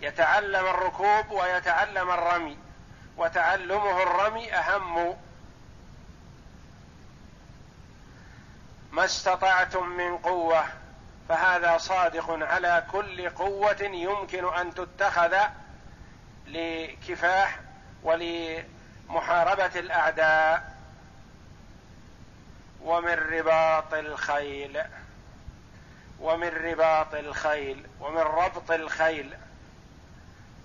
يتعلم 0.00 0.66
الركوب 0.66 1.30
ويتعلم 1.30 2.10
الرمي 2.10 2.58
وتعلمه 3.16 4.02
الرمي 4.02 4.54
أهم. 4.54 5.16
ما 8.92 9.04
استطعتم 9.04 9.88
من 9.88 10.18
قوة. 10.18 10.64
فهذا 11.28 11.78
صادق 11.78 12.30
على 12.30 12.84
كل 12.92 13.30
قوة 13.30 13.82
يمكن 13.82 14.54
أن 14.54 14.74
تتخذ 14.74 15.36
لكفاح 16.46 17.60
ولمحاربة 18.02 19.80
الأعداء 19.80 20.76
ومن 22.82 23.14
رباط 23.14 23.94
الخيل 23.94 24.82
ومن 26.20 26.48
رباط 26.48 27.14
الخيل 27.14 27.86
ومن 28.00 28.20
ربط 28.20 28.70
الخيل. 28.70 29.36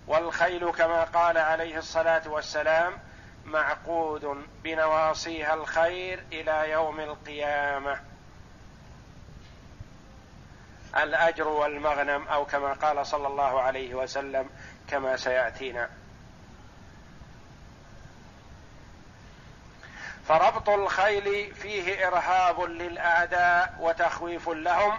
والخيل 0.08 0.72
كما 0.72 1.04
قال 1.04 1.38
عليه 1.38 1.78
الصلاة 1.78 2.22
والسلام 2.28 2.98
معقود 3.46 4.46
بنواصيها 4.64 5.54
الخير 5.54 6.24
إلى 6.32 6.72
يوم 6.72 7.00
القيامة. 7.00 8.11
الأجر 10.98 11.48
والمغنم 11.48 12.28
أو 12.28 12.46
كما 12.46 12.74
قال 12.74 13.08
صلى 13.08 13.28
الله 13.28 13.62
عليه 13.62 13.96
وسلم 13.96 14.50
كما 14.88 15.18
سيأتينا. 15.18 15.90
فربط 20.28 20.70
الخيل 20.70 21.56
فيه 21.56 22.08
إرهاب 22.08 22.62
للأعداء 22.62 23.76
وتخويف 23.80 24.50
لهم 24.50 24.98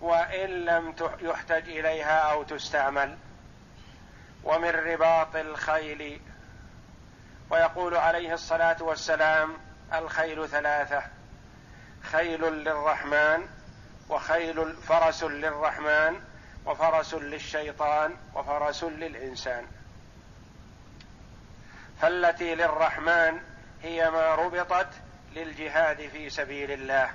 وإن 0.00 0.48
لم 0.48 0.94
يحتج 1.20 1.68
إليها 1.68 2.18
أو 2.18 2.42
تستعمل. 2.42 3.16
ومن 4.44 4.70
رباط 4.70 5.36
الخيل 5.36 6.20
ويقول 7.50 7.96
عليه 7.96 8.34
الصلاة 8.34 8.76
والسلام 8.80 9.56
الخيل 9.92 10.48
ثلاثة 10.48 11.02
خيل 12.02 12.40
للرحمن 12.40 13.48
وخيل 14.08 14.72
فرس 14.72 15.24
للرحمن 15.24 16.20
وفرس 16.66 17.14
للشيطان 17.14 18.16
وفرس 18.34 18.84
للإنسان. 18.84 19.66
فالتي 22.00 22.54
للرحمن 22.54 23.40
هي 23.82 24.10
ما 24.10 24.34
ربطت 24.34 24.88
للجهاد 25.34 26.08
في 26.08 26.30
سبيل 26.30 26.70
الله. 26.70 27.10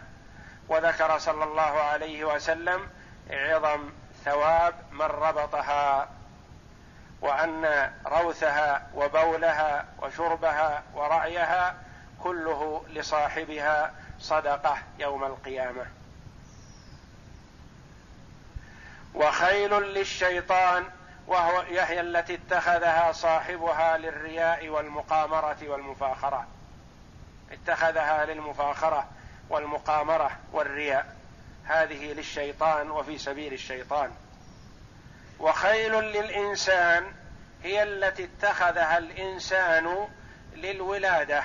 وذكر 0.68 1.18
صلى 1.18 1.44
الله 1.44 1.62
عليه 1.62 2.26
وسلم 2.26 2.90
عظم 3.30 3.90
ثواب 4.26 4.76
من 4.92 5.02
ربطها 5.02 6.10
وأن 7.22 7.92
روثها 8.06 8.88
وبولها 8.94 9.86
وشربها 10.02 10.84
ورعيها 10.94 11.76
كله 12.24 12.86
لصاحبها 12.90 13.94
صدقة 14.20 14.78
يوم 15.00 15.24
القيامة. 15.24 15.99
وخيل 19.14 19.74
للشيطان 19.74 20.86
وهو 21.28 21.60
هي 21.60 22.02
التي 22.02 22.34
اتخذها 22.34 23.12
صاحبها 23.12 23.98
للرياء 23.98 24.70
والمقامرة 24.70 25.58
والمفاخرة. 25.64 26.48
اتخذها 27.52 28.26
للمفاخرة 28.26 29.10
والمقامرة 29.50 30.32
والرياء. 30.52 31.16
هذه 31.66 32.14
للشيطان 32.14 32.92
وفي 32.92 33.18
سبيل 33.18 33.54
الشيطان. 33.54 34.12
وخيل 35.40 35.94
للإنسان 35.94 37.14
هي 37.64 37.84
التي 37.84 38.24
اتخذها 38.24 38.98
الإنسان 38.98 40.08
للولادة 40.56 41.44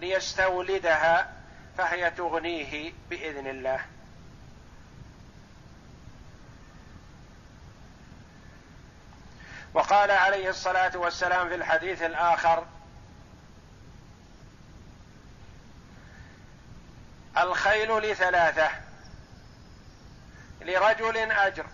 ليستولدها 0.00 1.32
فهي 1.78 2.10
تغنيه 2.10 2.92
بإذن 3.10 3.46
الله. 3.46 3.80
وقال 9.74 10.10
عليه 10.10 10.48
الصلاة 10.48 10.96
والسلام 10.96 11.48
في 11.48 11.54
الحديث 11.54 12.02
الآخر 12.02 12.66
الخيل 17.38 17.98
لثلاثة 17.98 18.70
لرجل 20.60 21.16
أجر 21.16 21.66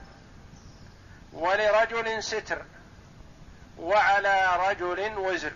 ولرجل 1.32 2.22
ستر 2.22 2.62
وعلى 3.78 4.68
رجل 4.68 5.18
وزر. 5.18 5.52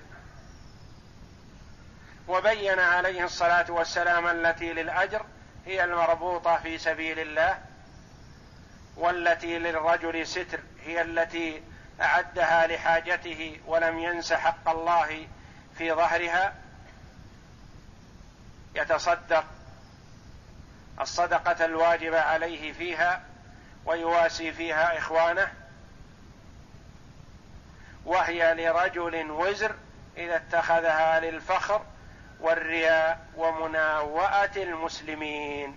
وبين 2.28 2.78
عليه 2.78 3.24
الصلاة 3.24 3.70
والسلام 3.70 4.26
التي 4.26 4.72
للأجر 4.72 5.26
هي 5.66 5.84
المربوطة 5.84 6.56
في 6.56 6.78
سبيل 6.78 7.18
الله 7.18 7.58
والتي 8.96 9.58
للرجل 9.58 10.26
ستر 10.26 10.60
هي 10.84 11.02
التي 11.02 11.62
أعدها 12.02 12.66
لحاجته 12.66 13.60
ولم 13.66 13.98
ينس 13.98 14.32
حق 14.32 14.68
الله 14.68 15.26
في 15.78 15.92
ظهرها 15.92 16.54
يتصدق 18.74 19.44
الصدقة 21.00 21.64
الواجبه 21.64 22.20
عليه 22.20 22.72
فيها 22.72 23.22
ويواسي 23.84 24.52
فيها 24.52 24.98
إخوانه 24.98 25.52
وهي 28.04 28.54
لرجل 28.54 29.30
وزر 29.30 29.74
إذا 30.16 30.36
اتخذها 30.36 31.20
للفخر 31.20 31.82
والرياء 32.40 33.26
ومناوأة 33.36 34.50
المسلمين. 34.56 35.76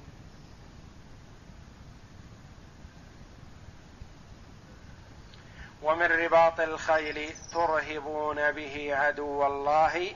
ومن 5.83 6.05
رباط 6.05 6.59
الخيل 6.59 7.33
ترهبون 7.53 8.51
به 8.51 8.95
عدو 8.95 9.45
الله 9.45 10.15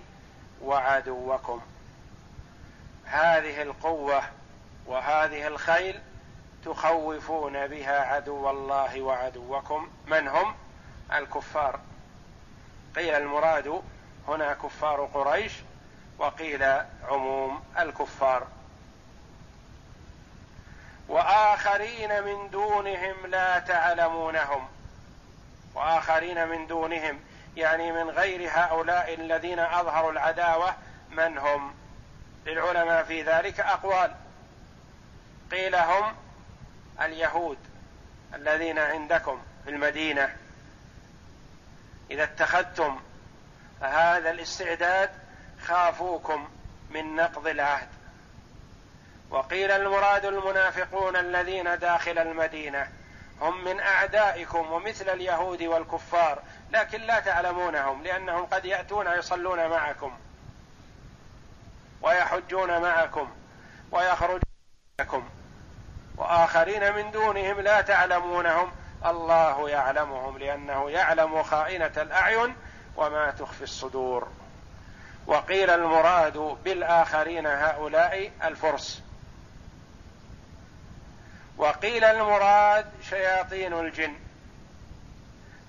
وعدوكم. 0.61 1.61
هذه 3.05 3.61
القوة 3.61 4.23
وهذه 4.85 5.47
الخيل 5.47 5.99
تخوفون 6.65 7.67
بها 7.67 7.99
عدو 7.99 8.49
الله 8.49 9.01
وعدوكم. 9.01 9.89
من 10.07 10.27
هم؟ 10.27 10.55
الكفار. 11.13 11.79
قيل 12.95 13.15
المراد 13.15 13.81
هنا 14.27 14.53
كفار 14.53 15.05
قريش 15.13 15.53
وقيل 16.19 16.63
عموم 17.07 17.63
الكفار. 17.79 18.47
وآخرين 21.07 22.23
من 22.23 22.49
دونهم 22.49 23.27
لا 23.27 23.59
تعلمونهم. 23.59 24.67
وآخرين 25.77 26.47
من 26.47 26.67
دونهم 26.67 27.19
يعني 27.55 27.91
من 27.91 28.09
غير 28.09 28.49
هؤلاء 28.49 29.13
الذين 29.13 29.59
أظهروا 29.59 30.11
العداوة 30.11 30.75
من 31.09 31.37
هم؟ 31.37 31.73
للعلماء 32.45 33.03
في 33.03 33.21
ذلك 33.21 33.59
أقوال. 33.59 34.15
قيل 35.51 35.75
هم 35.75 36.15
اليهود 37.01 37.57
الذين 38.33 38.79
عندكم 38.79 39.41
في 39.63 39.69
المدينة. 39.69 40.35
إذا 42.11 42.23
اتخذتم 42.23 42.99
هذا 43.81 44.31
الاستعداد 44.31 45.09
خافوكم 45.65 46.49
من 46.89 47.15
نقض 47.15 47.47
العهد. 47.47 47.89
وقيل 49.29 49.71
المراد 49.71 50.25
المنافقون 50.25 51.15
الذين 51.15 51.79
داخل 51.79 52.17
المدينة. 52.19 52.87
هم 53.41 53.63
من 53.63 53.79
أعدائكم 53.79 54.71
ومثل 54.71 55.09
اليهود 55.09 55.63
والكفار 55.63 56.39
لكن 56.71 57.01
لا 57.01 57.19
تعلمونهم 57.19 58.03
لأنهم 58.03 58.45
قد 58.45 58.65
يأتون 58.65 59.07
يصلون 59.07 59.67
معكم 59.67 60.13
ويحجون 62.01 62.81
معكم 62.81 63.29
ويخرجون 63.91 64.41
معكم 64.99 65.29
وآخرين 66.17 66.93
من 66.93 67.11
دونهم 67.11 67.61
لا 67.61 67.81
تعلمونهم. 67.81 68.71
الله 69.05 69.69
يعلمهم 69.69 70.37
لأنه 70.37 70.89
يعلم 70.89 71.43
خائنة 71.43 71.91
الأعين 71.97 72.55
وما 72.97 73.31
تخفي 73.31 73.61
الصدور. 73.63 74.27
وقيل 75.27 75.69
المراد 75.69 76.37
بالآخرين 76.63 77.47
هؤلاء 77.47 78.31
الفرس. 78.43 79.06
وقيل 81.57 82.03
المراد 82.03 82.85
شياطين 83.09 83.73
الجن 83.73 84.15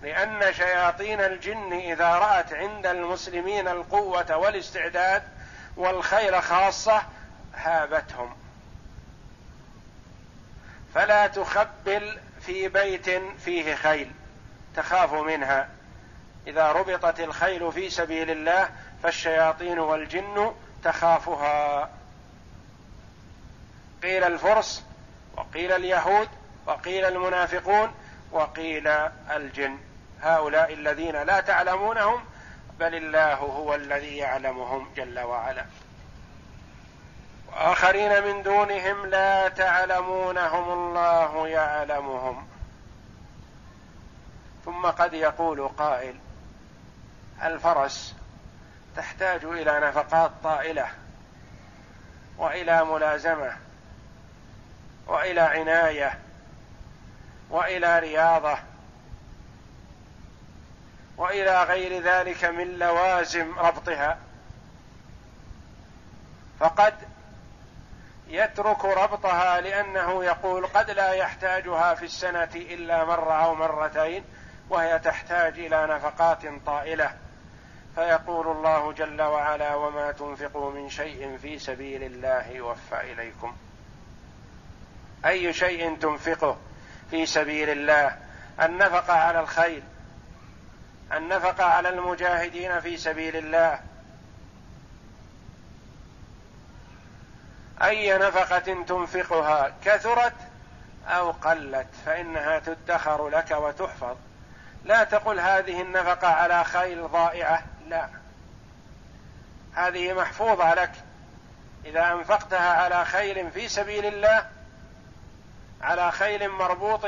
لأن 0.02 0.52
شياطين 0.52 1.20
الجن 1.20 1.72
إذا 1.72 2.08
رأت 2.08 2.52
عند 2.52 2.86
المسلمين 2.86 3.68
القوة 3.68 4.36
والاستعداد 4.36 5.22
والخيل 5.76 6.42
خاصة 6.42 7.02
هابتهم. 7.54 8.36
فلا 10.94 11.26
تخبل 11.26 12.18
في 12.40 12.68
بيت 12.68 13.10
فيه 13.44 13.74
خيل 13.74 14.10
تخاف 14.76 15.12
منها. 15.14 15.68
إذا 16.46 16.72
ربطت 16.72 17.20
الخيل 17.20 17.72
في 17.72 17.90
سبيل 17.90 18.30
الله 18.30 18.70
فالشياطين 19.02 19.78
والجن 19.78 20.54
تخافها. 20.84 21.90
قيل 24.02 24.24
الفرس 24.24 24.87
وقيل 25.38 25.72
اليهود 25.72 26.28
وقيل 26.66 27.04
المنافقون 27.04 27.94
وقيل 28.32 28.88
الجن. 29.30 29.78
هؤلاء 30.22 30.72
الذين 30.72 31.22
لا 31.22 31.40
تعلمونهم 31.40 32.24
بل 32.80 32.94
الله 32.94 33.34
هو 33.34 33.74
الذي 33.74 34.16
يعلمهم 34.16 34.88
جل 34.96 35.18
وعلا. 35.20 35.64
وآخرين 37.52 38.24
من 38.24 38.42
دونهم 38.42 39.06
لا 39.06 39.48
تعلمونهم 39.48 40.70
الله 40.70 41.48
يعلمهم. 41.48 42.48
ثم 44.64 44.86
قد 44.86 45.14
يقول 45.14 45.68
قائل 45.68 46.14
الفرس 47.42 48.14
تحتاج 48.96 49.44
إلى 49.44 49.80
نفقات 49.80 50.30
طائلة 50.44 50.88
وإلى 52.38 52.84
ملازمة. 52.84 53.67
وإلى 55.08 55.40
عناية 55.40 56.18
وإلى 57.50 57.98
رياضة 57.98 58.58
وإلى 61.16 61.62
غير 61.62 62.02
ذلك 62.02 62.44
من 62.44 62.78
لوازم 62.78 63.58
ربطها. 63.58 64.18
فقد 66.60 66.94
يترك 68.28 68.84
ربطها 68.84 69.60
لأنه 69.60 70.24
يقول 70.24 70.66
قد 70.66 70.90
لا 70.90 71.12
يحتاجها 71.12 71.94
في 71.94 72.04
السنة 72.04 72.50
إلا 72.54 73.04
مرة 73.04 73.32
أو 73.32 73.54
مرتين 73.54 74.24
وهي 74.70 74.98
تحتاج 74.98 75.58
إلى 75.58 75.86
نفقات 75.86 76.42
طائلة. 76.66 77.16
فيقول 77.94 78.46
الله 78.46 78.92
جل 78.92 79.22
وعلا 79.22 79.74
وما 79.74 80.12
تنفقوا 80.12 80.72
من 80.72 80.90
شيء 80.90 81.38
في 81.42 81.58
سبيل 81.58 82.02
الله 82.02 82.48
يوفى 82.48 83.12
إليكم. 83.12 83.56
أي 85.28 85.52
شيء 85.52 85.96
تنفقه 85.96 86.56
في 87.10 87.26
سبيل 87.26 87.70
الله؟ 87.70 88.16
النفقة 88.62 89.12
على 89.12 89.40
الخيل 89.40 89.82
النفقة 91.12 91.64
على 91.64 91.88
المجاهدين 91.88 92.80
في 92.80 92.96
سبيل 92.96 93.36
الله. 93.36 93.80
أي 97.82 98.18
نفقة 98.18 98.82
تنفقها 98.82 99.72
كثرت 99.84 100.34
أو 101.08 101.30
قلت 101.30 101.86
فإنها 102.06 102.58
تدخر 102.58 103.28
لك 103.28 103.50
وتحفظ. 103.50 104.16
لا 104.84 105.04
تقل 105.04 105.40
هذه 105.40 105.82
النفقة 105.82 106.28
على 106.28 106.64
خيل 106.64 107.08
ضائعة 107.08 107.62
لا. 107.88 108.08
هذه 109.74 110.12
محفوظة 110.12 110.74
لك. 110.74 110.92
إذا 111.84 112.12
أنفقتها 112.12 112.70
على 112.70 113.04
خيل 113.04 113.50
في 113.50 113.68
سبيل 113.68 114.06
الله 114.06 114.57
على 115.82 116.12
خيل 116.12 116.48
مربوط 116.48 117.06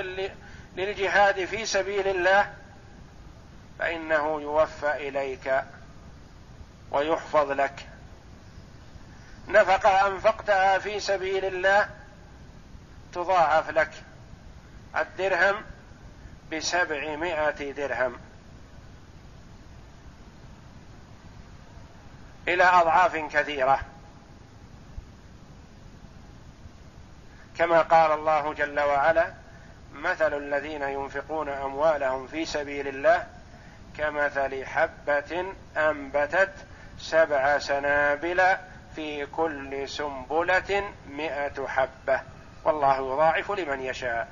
للجهاد 0.77 1.45
في 1.45 1.67
سبيل 1.67 2.09
الله 2.09 2.55
فإنه 3.79 4.41
يوفى 4.41 5.09
إليك 5.09 5.65
ويحفظ 6.91 7.51
لك. 7.51 7.87
نفقة 9.49 10.07
أنفقتها 10.07 10.79
في 10.79 11.01
سبيل 11.01 11.45
الله 11.45 11.89
تضاعف 13.13 13.71
لك 13.71 13.91
الدرهم 14.97 15.65
بسبعمائة 16.53 17.73
درهم. 17.73 18.17
إلى 22.49 22.65
أضعاف 22.65 23.17
كثيرة. 23.17 23.90
كما 27.61 27.83
قال 27.83 28.13
الله 28.13 28.55
جل 28.55 28.81
وعلا 28.81 29.33
مثل 29.93 30.37
الذين 30.37 30.83
ينفقون 30.83 31.49
أموالهم 31.49 32.27
في 32.27 32.45
سبيل 32.45 32.89
الله 32.89 33.27
كمثل 33.99 34.65
حبة 34.67 35.55
أنبتت 35.77 36.53
سبع 36.99 37.59
سنابل 37.59 38.57
في 38.97 39.27
كل 39.27 39.89
سنبلة 39.89 40.93
مائه 41.11 41.67
حبه 41.67 42.21
والله 42.65 42.97
يضاعف 42.97 43.51
لمن 43.51 43.81
يشاء. 43.81 44.29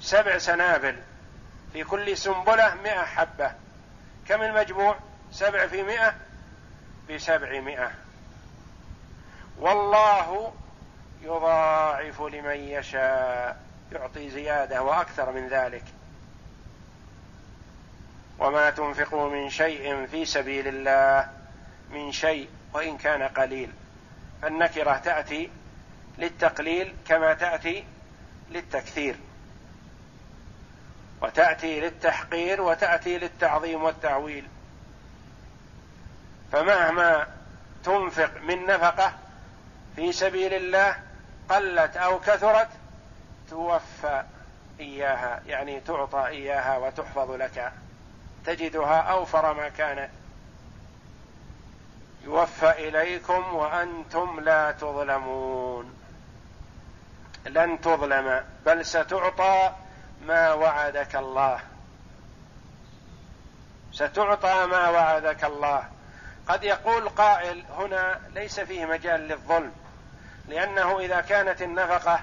سبع 0.00 0.38
سنابل 0.38 0.96
في 1.72 1.84
كل 1.84 2.16
سنبلة 2.16 2.74
مائه 2.74 3.04
حبة. 3.04 3.52
كم 4.28 4.42
المجموع؟ 4.42 4.96
سبع 5.32 5.66
في 5.66 5.82
مائه 5.82 6.14
بسبعمائه 7.10 7.90
والله 9.58 10.52
يضاعف 11.22 12.22
لمن 12.22 12.56
يشاء 12.56 13.60
يعطي 13.92 14.30
زيادة 14.30 14.82
وأكثر 14.82 15.32
من 15.32 15.48
ذلك. 15.48 15.84
وما 18.38 18.70
تنفقوا 18.70 19.30
من 19.30 19.50
شيء 19.50 20.06
في 20.06 20.24
سبيل 20.24 20.68
الله 20.68 21.30
من 21.90 22.12
شيء 22.12 22.48
وإن 22.72 22.98
كان 22.98 23.22
قليل. 23.22 23.72
النكرة 24.44 24.96
تأتي 24.96 25.50
للتقليل 26.18 26.94
كما 27.08 27.34
تأتي 27.34 27.84
للتكثير. 28.50 29.16
وتأتي 31.22 31.80
للتحقير 31.80 32.60
وتأتي 32.60 33.18
للتعظيم 33.18 33.82
والتعويل. 33.82 34.48
فمهما 36.52 37.26
تنفق 37.84 38.30
من 38.42 38.66
نفقة 38.66 39.14
في 39.96 40.12
سبيل 40.12 40.54
الله 40.54 41.09
قلت 41.50 41.96
أو 41.96 42.20
كثرت 42.20 42.68
توفى 43.50 44.24
إياها 44.80 45.42
يعني 45.46 45.80
تعطى 45.80 46.26
إياها 46.26 46.76
وتحفظ 46.76 47.30
لك. 47.30 47.72
تجدها 48.46 49.00
أوفر 49.00 49.54
ما 49.54 49.68
كانت 49.68 50.10
يوفى 52.24 52.70
إليكم 52.70 53.54
وأنتم 53.54 54.40
لا 54.40 54.72
تظلمون. 54.72 55.94
لن 57.46 57.80
تظلم 57.80 58.44
بل 58.66 58.86
ستعطى 58.86 59.72
ما 60.26 60.52
وعدك 60.52 61.16
الله. 61.16 61.60
ستعطى 63.92 64.66
ما 64.66 64.88
وعدك 64.88 65.44
الله. 65.44 65.84
قد 66.48 66.64
يقول 66.64 67.08
قائل 67.08 67.64
هنا 67.76 68.20
ليس 68.34 68.60
فيه 68.60 68.86
مجال 68.86 69.20
للظلم. 69.20 69.72
لأنه 70.50 70.98
إذا 70.98 71.20
كانت 71.20 71.62
النفقة 71.62 72.20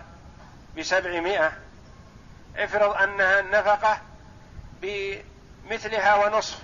بسبعمائة 0.78 1.52
افرض 2.58 2.96
أنها 2.96 3.40
النفقة 3.40 4.02
بمثلها 4.82 6.16
ونصف 6.16 6.60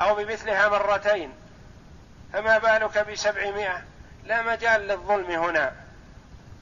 أو 0.00 0.14
بمثلها 0.14 0.68
مرتين 0.68 1.32
فما 2.32 2.58
بالك 2.58 2.98
بسبعمائة؟ 2.98 3.82
لا 4.24 4.42
مجال 4.42 4.80
للظلم 4.80 5.30
هنا. 5.30 5.72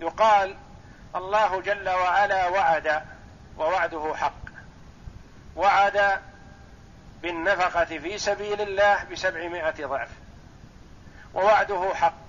يقال 0.01 0.57
الله 1.17 1.61
جل 1.61 1.89
وعلا 1.89 2.49
وعد 2.49 3.03
ووعده 3.59 4.15
حق. 4.15 4.33
وعد 5.57 6.21
بالنفقة 7.23 7.85
في 7.85 8.19
سبيل 8.19 8.61
الله 8.61 9.05
بسبعمائة 9.05 9.87
ضعف. 9.87 10.09
ووعده 11.35 11.95
حق. 11.95 12.28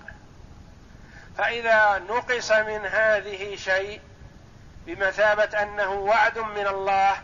فإذا 1.40 2.02
نقص 2.08 2.52
من 2.52 2.86
هذه 2.86 3.56
شيء 3.56 4.00
بمثابة 4.86 5.62
أنه 5.62 5.90
وعد 5.90 6.38
من 6.38 6.66
الله 6.66 7.16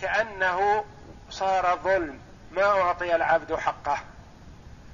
كأنه 0.00 0.84
صار 1.30 1.78
ظلم 1.84 2.18
ما 2.52 2.64
أعطي 2.64 3.16
العبد 3.16 3.54
حقه. 3.54 3.98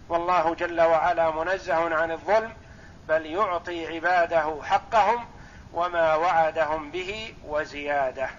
والله 0.09 0.55
جل 0.55 0.81
وعلا 0.81 1.31
منزه 1.31 1.95
عن 1.95 2.11
الظلم 2.11 2.53
بل 3.09 3.27
يعطي 3.27 3.87
عباده 3.95 4.61
حقهم 4.63 5.27
وما 5.73 6.15
وعدهم 6.15 6.91
به 6.91 7.35
وزيادة. 7.45 8.31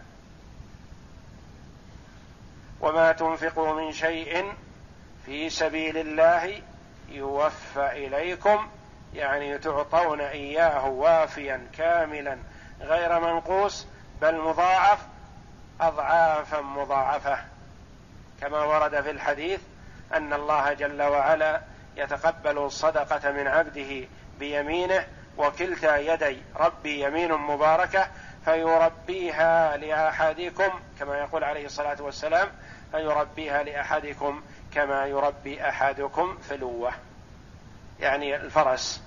وما 2.81 3.11
تنفقوا 3.11 3.73
من 3.73 3.91
شيء 3.91 4.53
في 5.25 5.49
سبيل 5.49 5.97
الله 5.97 6.61
يوفى 7.09 7.91
إليكم 7.91 8.69
يعني 9.13 9.57
تعطون 9.57 10.21
إياه 10.21 10.85
وافيا 10.85 11.67
كاملا 11.77 12.37
غير 12.81 13.19
منقوص 13.19 13.87
بل 14.21 14.35
مضاعف 14.41 14.99
أضعافا 15.81 16.61
مضاعفة. 16.61 17.37
كما 18.41 18.63
ورد 18.63 19.01
في 19.01 19.09
الحديث 19.09 19.61
أن 20.13 20.33
الله 20.33 20.73
جل 20.73 21.01
وعلا 21.01 21.61
يتقبل 21.97 22.57
الصدقة 22.57 23.31
من 23.31 23.47
عبده 23.47 24.07
بيمينه 24.39 25.07
وكلتا 25.37 25.97
يدي 25.97 26.37
ربي 26.55 27.03
يمين 27.03 27.33
مباركة 27.33 28.07
فيربيها 28.45 29.77
لأحدكم 29.77 30.79
كما 30.99 31.17
يقول 31.17 31.43
عليه 31.43 31.65
الصلاة 31.65 32.01
والسلام 32.01 32.47
فيربيها 32.91 33.63
لأحدكم 33.63 34.41
كما 34.73 35.05
يربي 35.05 35.69
أحدكم 35.69 36.37
فلوه 36.37 36.91
يعني 37.99 38.35
الفرس 38.35 39.03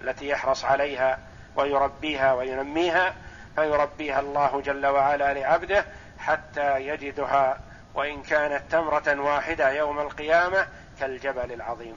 التي 0.00 0.28
يحرص 0.28 0.64
عليها 0.64 1.18
ويربيها 1.56 2.32
وينميها 2.32 3.14
فيربيها 3.56 4.20
الله 4.20 4.60
جل 4.60 4.86
وعلا 4.86 5.34
لعبده 5.34 5.84
حتى 6.18 6.86
يجدها 6.86 7.60
وإن 7.94 8.22
كانت 8.22 8.62
تمرة 8.70 9.20
واحدة 9.20 9.72
يوم 9.72 9.98
القيامة 9.98 10.66
كالجبل 11.00 11.52
العظيم. 11.52 11.96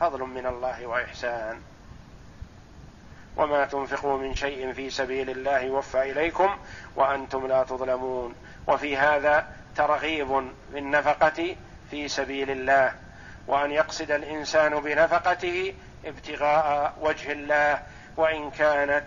فضل 0.00 0.20
من 0.20 0.46
الله 0.46 0.86
وإحسان. 0.86 1.60
وما 3.36 3.64
تنفقوا 3.64 4.18
من 4.18 4.34
شيء 4.34 4.72
في 4.72 4.90
سبيل 4.90 5.30
الله 5.30 5.58
يوفى 5.60 6.10
إليكم 6.10 6.56
وأنتم 6.96 7.46
لا 7.46 7.62
تظلمون. 7.62 8.34
وفي 8.66 8.96
هذا 8.96 9.46
ترغيب 9.76 10.50
بالنفقة 10.72 11.56
في 11.90 12.08
سبيل 12.08 12.50
الله. 12.50 12.94
وأن 13.46 13.70
يقصد 13.70 14.10
الإنسان 14.10 14.80
بنفقته 14.80 15.74
ابتغاء 16.04 16.94
وجه 17.00 17.32
الله 17.32 17.82
وإن 18.16 18.50
كانت 18.50 19.06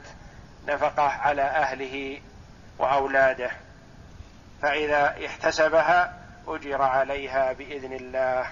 نفقة 0.68 1.04
على 1.04 1.42
أهله 1.42 2.22
وأولاده. 2.78 3.52
فإذا 4.62 5.26
احتسبها 5.26 6.14
أجر 6.48 6.82
عليها 6.82 7.54
بإذن 7.54 7.94
الله. 7.94 8.48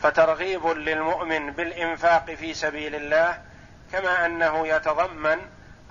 فترغيب 0.00 0.66
للمؤمن 0.66 1.50
بالإنفاق 1.50 2.34
في 2.34 2.54
سبيل 2.54 2.94
الله 2.94 3.42
كما 3.92 4.26
أنه 4.26 4.68
يتضمن 4.68 5.38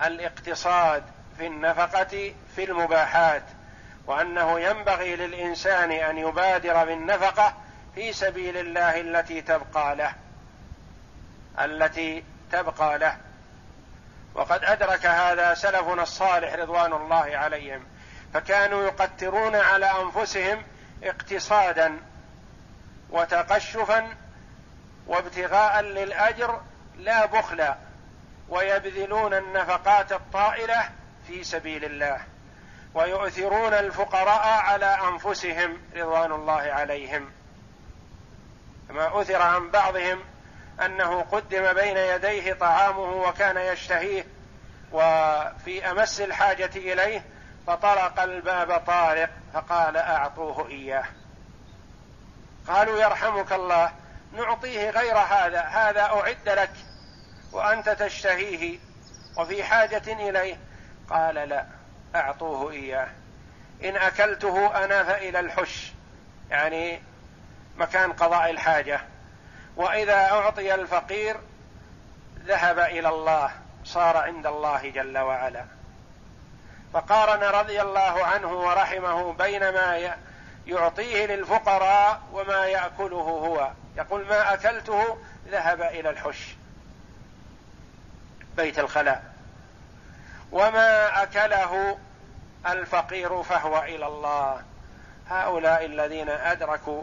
الاقتصاد 0.02 1.02
في 1.38 1.46
النفقة 1.46 2.34
في 2.56 2.64
المباحات. 2.64 3.42
وأنه 4.06 4.60
ينبغي 4.60 5.16
للإنسان 5.16 5.92
أن 5.92 6.18
يبادر 6.18 6.84
بالنفقة 6.84 7.54
في 7.94 8.12
سبيل 8.12 8.56
الله 8.56 9.00
التي 9.00 9.40
تبقى 9.42 9.96
له 9.96 10.12
التي 11.60 12.24
تبقى 12.52 12.98
له. 12.98 13.16
وقد 14.34 14.64
أدرك 14.64 15.06
هذا 15.06 15.54
سلفنا 15.54 16.02
الصالح 16.02 16.54
رضوان 16.54 16.92
الله 16.92 17.36
عليهم 17.36 17.84
فكانوا 18.34 18.82
يقترون 18.82 19.56
على 19.56 19.86
أنفسهم 19.86 20.62
اقتصادا 21.02 22.00
وتقشفا 23.10 24.08
وابتغاء 25.06 25.80
للأجر 25.80 26.60
لا 26.98 27.26
بخلا 27.26 27.76
ويبذلون 28.48 29.34
النفقات 29.34 30.12
الطائلة 30.12 30.90
في 31.26 31.44
سبيل 31.44 31.84
الله. 31.84 32.20
ويؤثرون 32.96 33.74
الفقراء 33.74 34.60
على 34.60 34.86
أنفسهم 34.86 35.78
رضوان 35.96 36.32
الله 36.32 36.60
عليهم. 36.60 37.32
كما 38.88 39.20
أثر 39.20 39.42
عن 39.42 39.70
بعضهم 39.70 40.20
أنه 40.84 41.22
قدم 41.22 41.72
بين 41.72 41.96
يديه 41.96 42.52
طعامه 42.52 43.12
وكان 43.12 43.56
يشتهيه 43.56 44.26
وفي 44.92 45.90
أمس 45.90 46.20
الحاجة 46.20 46.70
إليه 46.76 47.24
فطرق 47.66 48.20
الباب 48.20 48.82
طارق 48.86 49.30
فقال 49.54 49.96
أعطوه 49.96 50.68
إياه. 50.68 51.04
قالوا 52.68 53.02
يرحمك 53.02 53.52
الله 53.52 53.92
نعطيه 54.32 54.90
غير 54.90 55.16
هذا 55.16 55.60
هذا 55.60 56.02
أعد 56.02 56.48
لك 56.48 56.72
وأنت 57.52 57.88
تشتهيه. 57.88 58.78
وفي 59.38 59.64
حاجة 59.64 60.02
إليه 60.06 60.56
قال 61.10 61.34
لا. 61.34 61.75
أعطوه 62.14 62.72
إياه. 62.72 63.08
إن 63.84 63.96
أكلته 63.96 64.84
أنا 64.84 65.04
فإلى 65.04 65.40
الحش. 65.40 65.92
يعني 66.50 67.02
مكان 67.76 68.12
قضاء 68.12 68.50
الحاجة. 68.50 69.00
وإذا 69.76 70.14
أعطي 70.14 70.74
الفقير 70.74 71.36
ذهب 72.44 72.78
إلى 72.78 73.08
الله 73.08 73.50
صار 73.84 74.16
عند 74.16 74.46
الله 74.46 74.90
جل 74.90 75.18
وعلا. 75.18 75.64
فقارن 76.92 77.42
رضي 77.42 77.82
الله 77.82 78.24
عنه 78.24 78.52
ورحمه 78.52 79.32
بين 79.32 79.60
ما 79.60 80.16
يعطيه 80.66 81.26
للفقراء 81.26 82.20
وما 82.32 82.66
يأكله 82.66 83.20
هو. 83.20 83.70
يقول 83.96 84.26
ما 84.26 84.54
أكلته 84.54 85.18
ذهب 85.48 85.82
إلى 85.82 86.10
الحش. 86.10 86.56
بيت 88.56 88.78
الخلاء. 88.78 89.35
وما 90.56 91.22
أكله 91.22 91.98
الفقير 92.66 93.42
فهو 93.42 93.82
إلى 93.82 94.06
الله. 94.06 94.62
هؤلاء 95.28 95.84
الذين 95.84 96.28
أدركوا 96.28 97.02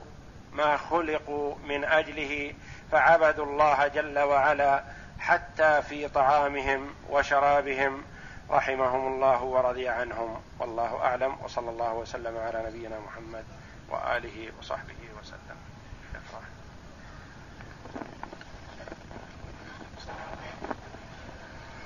ما 0.51 0.77
خلقوا 0.77 1.55
من 1.55 1.85
أجله 1.85 2.53
فعبدوا 2.91 3.45
الله 3.45 3.87
جل 3.87 4.19
وعلا 4.19 4.83
حتى 5.19 5.81
في 5.81 6.07
طعامهم 6.07 6.95
وشرابهم. 7.09 8.03
رحمهم 8.49 9.13
الله 9.13 9.43
ورضي 9.43 9.89
عنهم. 9.89 10.41
والله 10.59 10.99
أعلم. 11.01 11.37
وصلى 11.43 11.69
الله 11.69 11.93
وسلم 11.93 12.37
على 12.37 12.63
نبينا 12.69 12.99
محمد 12.99 13.45
وآله 13.89 14.51
وصحبه 14.59 15.01
وسلم. 15.21 15.72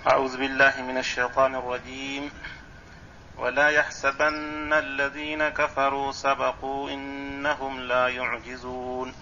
أعوذ 0.07 0.37
بالله 0.37 0.81
من 0.81 0.97
الشيطان 0.97 1.55
الرجيم. 1.55 2.31
ولا 3.37 3.69
يحسبن 3.69 4.73
الذين 4.73 5.49
كفروا 5.49 6.11
سبقوا 6.11 6.89
إنهم 6.89 7.79
لا 7.79 8.07
يعجزون. 8.07 9.13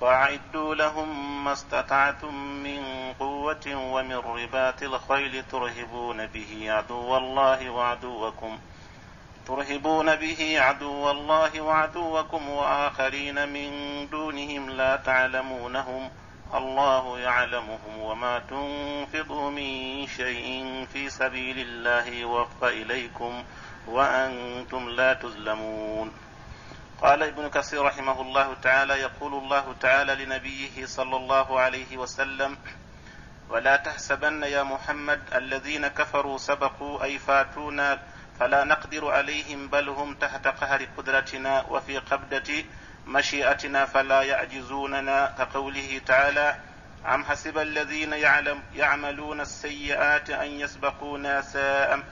وأعدوا 0.00 0.74
لهم 0.74 1.44
ما 1.44 1.52
استطعتم 1.52 2.34
من 2.34 3.12
قوة 3.18 3.66
ومن 3.66 4.16
رباط 4.16 4.82
الخيل 4.82 5.44
ترهبون 5.52 6.26
به 6.26 6.72
عدو 6.72 7.16
الله 7.16 7.70
وعدوكم. 7.70 8.58
ترهبون 9.46 10.16
به 10.16 10.60
عدو 10.60 11.10
الله 11.10 11.60
وعدوكم. 11.60 12.48
وآخرين 12.48 13.48
من 13.48 13.70
دونهم 14.10 14.70
لا 14.70 14.96
تعلمونهم. 14.96 16.10
الله 16.54 17.18
يعلمهم 17.18 17.98
وما 17.98 18.38
تنفقوا 18.38 19.50
من 19.50 20.06
شيء 20.06 20.86
في 20.92 21.10
سبيل 21.10 21.58
الله 21.58 22.06
يوفى 22.06 22.68
إليكم 22.82 23.44
وأنتم 23.86 24.88
لا 24.88 25.14
تظلمون. 25.14 26.12
قال 27.02 27.22
ابن 27.22 27.48
كثير 27.48 27.82
رحمه 27.82 28.20
الله 28.20 28.54
تعالى 28.54 28.94
يقول 28.94 29.34
الله 29.34 29.74
تعالى 29.80 30.24
لنبيه 30.24 30.86
صلى 30.86 31.16
الله 31.16 31.60
عليه 31.60 31.96
وسلم 31.96 32.58
ولا 33.50 33.76
تحسبن 33.76 34.42
يا 34.42 34.62
محمد 34.62 35.20
الذين 35.34 35.86
كفروا 35.86 36.38
سبقوا 36.38 37.02
أي 37.04 37.18
فاتونا 37.18 38.02
فلا 38.40 38.64
نقدر 38.64 39.10
عليهم 39.10 39.68
بل 39.68 39.88
هم 39.88 40.14
تحت 40.14 40.46
قهر 40.46 40.86
قدرتنا 40.96 41.64
وفي 41.70 41.98
قبضة 41.98 42.64
مشيئتنا 43.06 43.84
فلا 43.84 44.22
يعجزوننا 44.22 45.34
كقوله 45.38 46.00
تعالى 46.06 46.56
أم 47.06 47.24
حسب 47.24 47.58
الذين 47.58 48.12
يعلم 48.12 48.62
يعملون 48.74 49.40
السيئات 49.40 50.30
أن 50.30 50.50
يسبقونا 50.50 51.40
ساء 51.40 52.02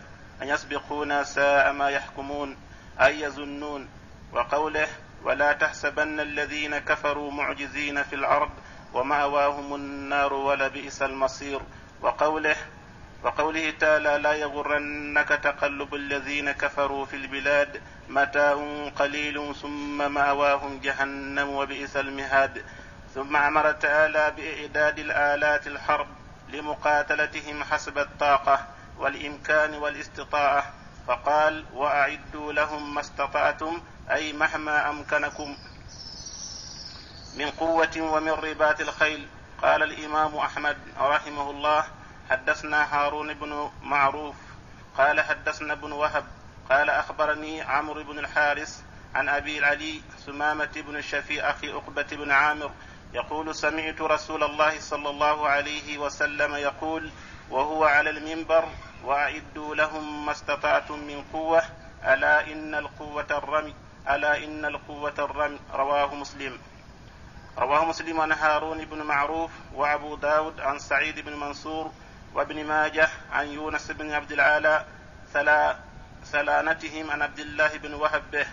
أن 0.43 0.49
يسبقونا 0.49 1.23
ساء 1.23 1.73
ما 1.73 1.91
يحكمون 1.91 2.57
أي 3.01 3.21
يظنون. 3.21 3.89
وقوله 4.33 4.89
ولا 5.25 5.53
تحسبن 5.53 6.21
الذين 6.21 6.79
كفروا 6.79 7.31
معجزين 7.31 8.03
في 8.03 8.15
الأرض 8.15 8.51
ومأواهم 8.95 9.75
النار 9.75 10.33
ولبئس 10.33 11.03
المصير. 11.03 11.61
وقوله 12.01 12.57
وقوله 13.23 13.71
تعالى 13.71 14.19
لا 14.19 14.33
يغرنك 14.33 15.29
تقلب 15.29 15.95
الذين 15.95 16.53
كفروا 16.53 17.05
في 17.05 17.17
البلاد 17.17 17.81
متاع 18.09 18.89
قليل 18.97 19.55
ثم 19.63 20.13
ماواهم 20.13 20.81
جهنم 20.81 21.49
وبئس 21.49 21.97
المهاد. 21.97 22.65
ثم 23.15 23.37
أمر 23.37 23.73
تعالى 23.73 24.31
بإعداد 24.37 24.99
الآلات 24.99 25.67
الحرب 25.67 26.07
لمقاتلتهم 26.49 27.65
حسب 27.65 27.99
الطاقة 27.99 28.67
والإمكان 28.99 29.75
والاستطاعة. 29.75 30.73
فقال 31.07 31.65
وأعدوا 31.75 32.53
لهم 32.53 32.95
ما 32.95 33.01
استطعتم 33.01 33.83
أي 34.11 34.33
مهما 34.33 34.91
أمكنكم. 34.91 35.57
من 37.37 37.51
قوة 37.51 38.01
ومن 38.01 38.33
رباط 38.33 38.81
الخيل. 38.81 39.29
قال 39.63 39.83
الإمام 39.83 40.37
أحمد 40.37 40.77
رحمه 41.01 41.51
الله 41.51 41.85
حدثنا 42.31 42.95
هارون 42.95 43.35
بن 43.35 43.71
معروف. 43.83 44.37
قال 44.99 45.21
حدثنا 45.21 45.73
ابن 45.73 45.93
وهب. 45.93 46.38
قال 46.71 46.91
أخبرني 46.91 47.63
عمرو 47.63 48.05
بن 48.05 48.19
الحارث 48.19 48.83
عن 49.15 49.29
أبي 49.29 49.59
العلي 49.59 50.01
سمامه 50.27 50.71
بن 50.77 50.97
الشفيع 50.97 51.51
أخي 51.51 51.73
عقبه 51.73 52.07
بن 52.13 52.31
عامر 52.31 52.71
يقول 53.15 53.55
سمعت 53.55 54.01
رسول 54.01 54.45
الله 54.45 54.81
صلى 54.81 55.11
الله 55.11 55.49
عليه 55.49 55.99
وسلم 55.99 56.55
يقول 56.55 57.11
وهو 57.51 57.85
على 57.85 58.11
المنبر 58.11 58.69
وأعدوا 59.05 59.75
لهم 59.75 60.27
ما 60.27 60.33
استطعتم 60.33 60.99
من 60.99 61.25
قوة 61.33 61.63
ألا 62.05 62.53
إن 62.53 62.75
القوة 62.75 63.27
الرمي 63.31 63.75
ألا 64.11 64.45
إن 64.45 64.65
القوة 64.65 65.15
الرمي. 65.19 65.59
رواه 65.73 66.15
مسلم. 66.15 66.59
رواه 67.59 67.85
مسلم 67.85 68.21
عن 68.21 68.33
هارون 68.33 68.85
بن 68.85 69.03
معروف 69.03 69.51
وأبو 69.75 70.17
داود 70.17 70.61
عن 70.61 70.79
سعيد 70.79 71.21
بن 71.21 71.37
منصور 71.37 71.93
وابن 72.35 72.65
ماجه 72.65 73.09
عن 73.33 73.47
يونس 73.47 73.91
بن 73.91 74.13
عبد 74.13 74.33
العالى 74.33 74.85
سلانتهم 76.33 77.11
عن 77.11 77.23
عبد 77.23 77.39
الله 77.39 77.77
بن 77.77 77.95
وهب 77.95 78.31
به. 78.31 78.47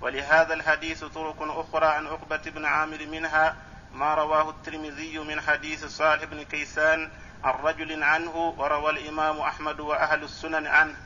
ولهذا 0.00 0.54
الحديث 0.54 1.04
طرق 1.04 1.36
أخرى 1.40 1.86
عن 1.86 2.06
عقبة 2.06 2.50
بن 2.50 2.64
عامر 2.64 3.06
منها 3.06 3.56
ما 3.94 4.14
رواه 4.14 4.50
الترمذي 4.50 5.18
من 5.18 5.40
حديث 5.40 5.84
صالح 5.84 6.24
بن 6.24 6.42
كيسان 6.42 7.10
عن 7.44 7.54
رجل 7.64 8.02
عنه 8.02 8.54
وروى 8.58 8.90
الإمام 8.90 9.40
أحمد 9.40 9.80
وأهل 9.80 10.22
السنن 10.22 10.66
عنه. 10.66 10.96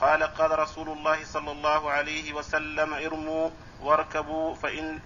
قال 0.00 0.22
قال 0.22 0.58
رسول 0.58 0.88
الله 0.88 1.24
صلى 1.24 1.50
الله 1.52 1.90
عليه 1.90 2.32
وسلم 2.32 2.94
ارموا 2.94 3.50
واركبوا 3.80 4.54
فإن 4.54 4.98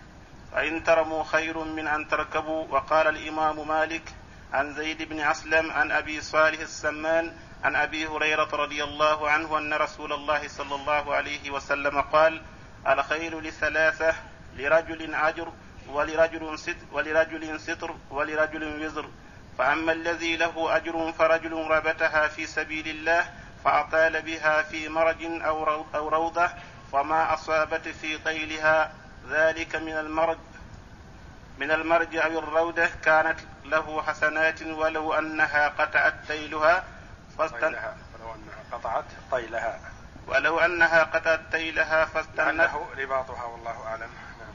فإن 0.53 0.85
ترموا 0.85 1.25
خير 1.25 1.59
من 1.59 1.87
أن 1.89 2.09
تركبوا. 2.09 2.67
وقال 2.71 3.07
الإمام 3.09 3.69
مالك 3.69 4.15
عن 4.53 4.75
زيد 4.75 5.03
بن 5.03 5.21
أسلم 5.21 5.71
عن 5.71 5.91
أبي 5.91 6.21
صالح 6.21 6.61
السمان 6.61 7.33
عن 7.65 7.77
أبي 7.77 8.07
هريرة 8.07 8.49
رضي 8.53 8.85
الله 8.85 9.31
عنه 9.31 9.59
أن 9.59 9.75
رسول 9.75 10.13
الله 10.13 10.49
صلى 10.49 10.75
الله 10.75 11.15
عليه 11.15 11.51
وسلم 11.51 12.01
قال 12.01 12.43
الخيل 12.89 13.39
لثلاثة 13.39 14.15
لرجل 14.57 15.15
اجر 15.15 15.53
ولرجل 15.89 16.59
ستر 16.59 16.87
ولرجل 16.93 17.61
ستر 17.61 17.95
ولرجل 18.11 18.85
وزر. 18.85 19.09
فأما 19.59 19.93
الذي 19.93 20.37
له 20.37 20.77
أجر 20.77 21.13
فرجل 21.13 21.53
ربتها 21.53 22.29
في 22.29 22.47
سبيل 22.47 22.89
الله 22.89 23.31
فأطال 23.65 24.23
بها 24.23 24.63
في 24.63 24.89
مرج 24.89 25.25
أو 25.95 26.09
روضة 26.09 26.49
فما 26.93 27.35
أصابت 27.35 27.89
في 27.89 28.19
طيلها 28.19 28.93
ذلك 29.31 29.77
من 29.77 29.93
المرج 29.93 30.39
من 31.59 31.71
المرج 31.71 32.17
أو 32.17 32.39
الروضة 32.39 32.89
كانت 33.05 33.39
له 33.65 34.03
حسنات 34.03 34.63
ولو 34.63 35.15
أنها 35.15 35.69
قطعت 35.69 36.15
تيلها 36.29 36.85
فاستن 37.39 37.75
ولو 37.75 38.35
أنها 38.35 38.63
قطعت 38.73 39.05
طيلها. 39.31 39.81
ولو 40.27 40.59
أنها 40.59 41.03
قطعت 41.03 41.41
تيلها 41.53 42.05
فاستنت 42.05 42.71
رباطها 42.99 43.45
والله 43.45 43.87
أعلم. 43.87 44.01
نعم. 44.01 44.55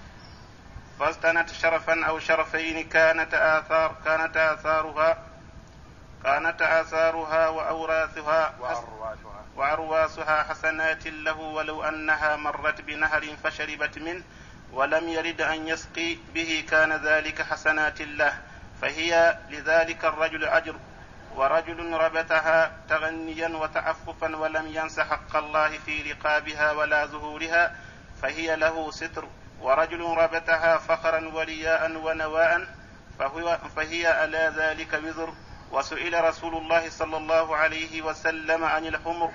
فاستنت 0.99 1.49
شرفا 1.49 2.05
أو 2.05 2.19
شرفين 2.19 2.89
كانت 2.89 3.33
آثار 3.33 3.95
كانت 4.05 4.37
آثارها 4.37 5.17
كانت 6.23 6.61
آثارها 6.61 7.47
وأوراثها 7.47 8.53
وأرواسها 8.59 9.45
وأرواسها 9.55 10.43
حسنات 10.43 11.07
له 11.07 11.39
ولو 11.39 11.83
أنها 11.83 12.35
مرت 12.35 12.81
بنهر 12.81 13.25
فشربت 13.43 13.97
منه 13.97 14.23
ولم 14.73 15.09
يرد 15.09 15.41
أن 15.41 15.67
يسقي 15.67 16.17
به 16.33 16.65
كان 16.69 16.93
ذلك 16.93 17.41
حسنات 17.41 18.01
له. 18.01 18.41
فهي 18.81 19.37
لذلك 19.49 20.05
الرجل 20.05 20.43
أجر 20.43 20.75
ورجل 21.35 21.93
ربتها 21.93 22.71
تغنيا 22.89 23.47
وتعففا 23.47 24.35
ولم 24.35 24.67
ينس 24.67 24.99
حق 24.99 25.35
الله 25.35 25.77
في 25.77 26.11
رقابها 26.11 26.71
ولا 26.71 27.05
ظهورها 27.05 27.75
فهي 28.21 28.55
له 28.55 28.91
ستر. 28.91 29.27
ورجل 29.61 30.01
ربتها 30.01 30.77
فخرا 30.77 31.27
ورياء 31.33 31.91
ونواء 31.97 32.67
فهو 33.19 33.57
فهي 33.75 34.07
على 34.07 34.53
ذلك 34.57 35.01
وزر. 35.03 35.33
وسئل 35.71 36.23
رسول 36.23 36.57
الله 36.57 36.89
صلى 36.89 37.17
الله 37.17 37.55
عليه 37.55 38.01
وسلم 38.01 38.63
عن 38.63 38.85
الحمر 38.85 39.31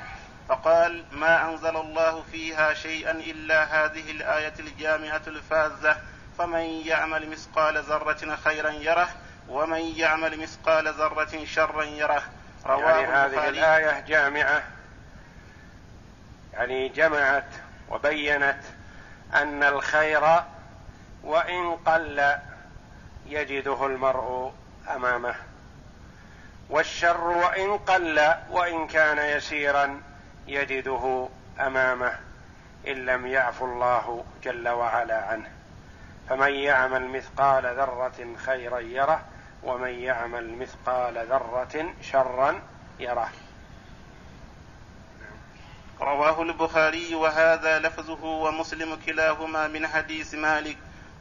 فقال 0.49 1.05
ما 1.13 1.51
أنزل 1.51 1.77
الله 1.77 2.23
فيها 2.33 2.75
شيئا 2.75 3.11
إلا 3.11 3.65
هذه 3.65 4.11
الآية 4.11 4.55
الجامعة 4.59 5.23
الفاذة 5.27 5.97
فمن 6.39 6.61
يعمل 6.61 7.31
مثقال 7.31 7.79
ذرة 7.83 8.37
خيرا 8.45 8.71
يره 8.71 9.09
ومن 9.49 9.81
يعمل 9.81 10.41
مثقال 10.41 10.89
ذرة 10.89 11.45
شرا 11.45 11.85
يره. 11.85 12.23
رواه 12.67 12.99
يعني 12.99 13.07
هذه 13.07 13.49
الآية 13.49 14.01
جامعة. 14.01 14.63
يعني 16.53 16.89
جمعت 16.89 17.49
وبينت 17.91 18.61
أن 19.35 19.63
الخير 19.63 20.43
وإن 21.23 21.75
قل 21.87 22.35
يجده 23.27 23.87
المرء 23.87 24.53
أمامه. 24.95 25.35
والشر 26.71 27.21
وإن 27.21 27.79
قل 27.79 28.35
وإن 28.51 28.87
كان 28.87 29.19
يسيرا 29.37 30.01
يجده 30.47 31.29
أمامه 31.61 32.13
إن 32.87 33.07
لم 33.07 33.27
يعف 33.27 33.63
الله 33.63 34.25
جل 34.45 34.69
وعلا 34.69 35.27
عنه. 35.27 35.51
فمن 36.29 36.53
يعمل 36.53 37.09
مثقال 37.09 37.67
ذرة 37.67 38.37
خيرا 38.47 38.81
يره 38.81 39.23
ومن 39.65 39.91
يعمل 39.91 40.59
مثقال 40.59 41.27
ذرة 41.27 41.95
شرا 42.03 42.63
يره 42.99 43.31
رواه 46.01 46.43
البخاري 46.43 47.15
وهذا 47.15 47.79
لفظه 47.79 48.25
ومسلم 48.25 48.95
كلاهما 49.07 49.69
من 49.69 49.87
حديث 49.87 50.35
مالك. 50.35 50.77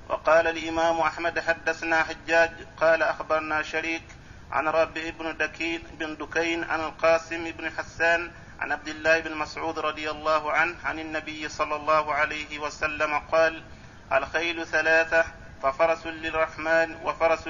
وقال 0.09 0.47
الإمام 0.47 0.99
أحمد 0.99 1.39
حدثنا 1.39 2.03
حجاج 2.03 2.51
قال 2.77 3.03
أخبرنا 3.03 3.61
شريك 3.61 4.03
عن 4.51 4.67
ربيع 4.67 5.09
بن 5.09 5.37
دكين 5.37 5.83
بن 5.99 6.17
دكين 6.17 6.63
عن 6.63 6.79
القاسم 6.79 7.51
بن 7.51 7.71
حسان 7.71 8.31
عن 8.59 8.71
عبد 8.71 8.87
الله 8.87 9.19
بن 9.19 9.35
مسعود 9.35 9.79
رضي 9.79 10.11
الله 10.11 10.51
عنه 10.51 10.75
عن 10.83 10.99
النبي 10.99 11.49
صلى 11.49 11.75
الله 11.75 12.13
عليه 12.13 12.59
وسلم 12.59 13.19
قال 13.19 13.63
الخيل 14.11 14.67
ثلاثة 14.67 15.25
ففرس 15.63 16.05
للرحمن 16.05 16.95
وفرس 17.03 17.47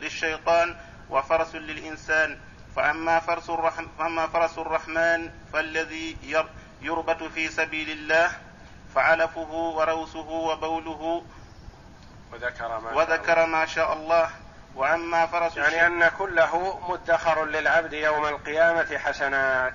للشيطان 0.00 0.76
وفرس 1.10 1.54
للإنسان. 1.54 2.38
فأما 2.76 3.20
فرس 3.20 3.50
الرحمن, 3.50 3.88
فأما 3.98 4.26
فرس 4.26 4.58
الرحمن 4.58 5.30
فالذي 5.52 6.16
يربط 6.82 7.22
في 7.22 7.48
سبيل 7.48 7.90
الله 7.90 8.30
فعلفه 8.94 9.50
وروسه 9.52 10.28
وبوله 10.28 11.24
وذكر 12.32 12.80
ما, 12.80 12.92
وذكر 12.92 13.46
ما 13.46 13.66
شاء 13.66 13.92
الله. 13.92 14.30
وأما 14.74 15.26
فرس 15.26 15.56
يعني 15.56 15.86
أن 15.86 16.08
كله 16.08 16.80
مدخر 16.88 17.44
للعبد 17.44 17.92
يوم 17.92 18.26
القيامة 18.26 18.98
حسنات. 18.98 19.74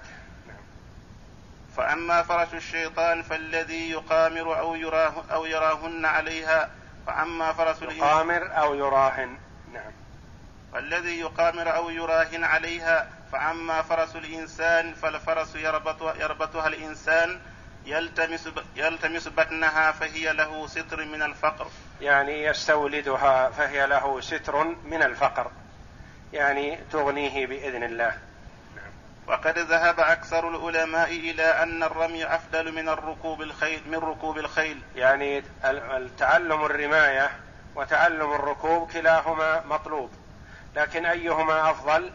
فأما 1.78 2.24
فرس 2.24 2.54
الشيطان 2.54 3.22
فالذي 3.22 3.90
يقامر 3.92 4.60
أو 4.60 4.76
يراه 4.76 5.14
أو 5.32 5.46
يراهن 5.46 6.06
عليها 6.06 6.70
فأما 7.08 7.54
فرس 7.54 7.82
يقامر 7.82 8.58
أو 8.58 8.76
يراهن. 8.76 9.38
نعم. 9.74 9.92
والذي 10.74 11.20
يقامر 11.20 11.76
أو 11.76 11.90
يراهن 11.90 12.44
عليها 12.44 13.10
فأما 13.32 13.82
فرس 13.82 14.16
الإنسان 14.16 14.94
فالفرس 14.94 15.56
يربط 15.56 16.16
يربطها 16.22 16.68
الإنسان 16.68 17.40
يلتمس 17.86 18.50
يلتمس 18.76 19.28
بطنها 19.28 19.92
فهي 19.92 20.34
له 20.34 20.68
ستر 20.68 21.06
من 21.06 21.22
الفقر. 21.22 21.68
يعني 22.02 22.44
يستولدها 22.44 23.50
فهي 23.50 23.88
له 23.88 24.22
ستر 24.22 24.64
من 24.64 25.04
الفقر. 25.04 25.52
يعني 26.34 26.80
تغنيه 26.92 27.48
بإذن 27.48 27.84
الله. 27.84 28.18
وقد 29.32 29.58
ذهب 29.58 30.00
أكثر 30.00 30.50
العلماء 30.50 31.10
إلى 31.10 31.64
أن 31.64 31.84
الرمي 31.84 32.26
أفضل 32.26 32.72
من 32.72 32.90
الركوب 32.90 33.42
الخيل 33.42 33.82
من 33.88 33.96
ركوب 33.96 34.38
الخيل. 34.38 34.82
يعني 34.96 35.44
تعلم 36.18 36.66
الرماية 36.66 37.32
وتعلم 37.76 38.34
الركوب 38.34 38.92
كلاهما 38.92 39.64
مطلوب. 39.66 40.12
لكن 40.76 41.06
أيهما 41.06 41.72
أفضل؟ 41.72 42.12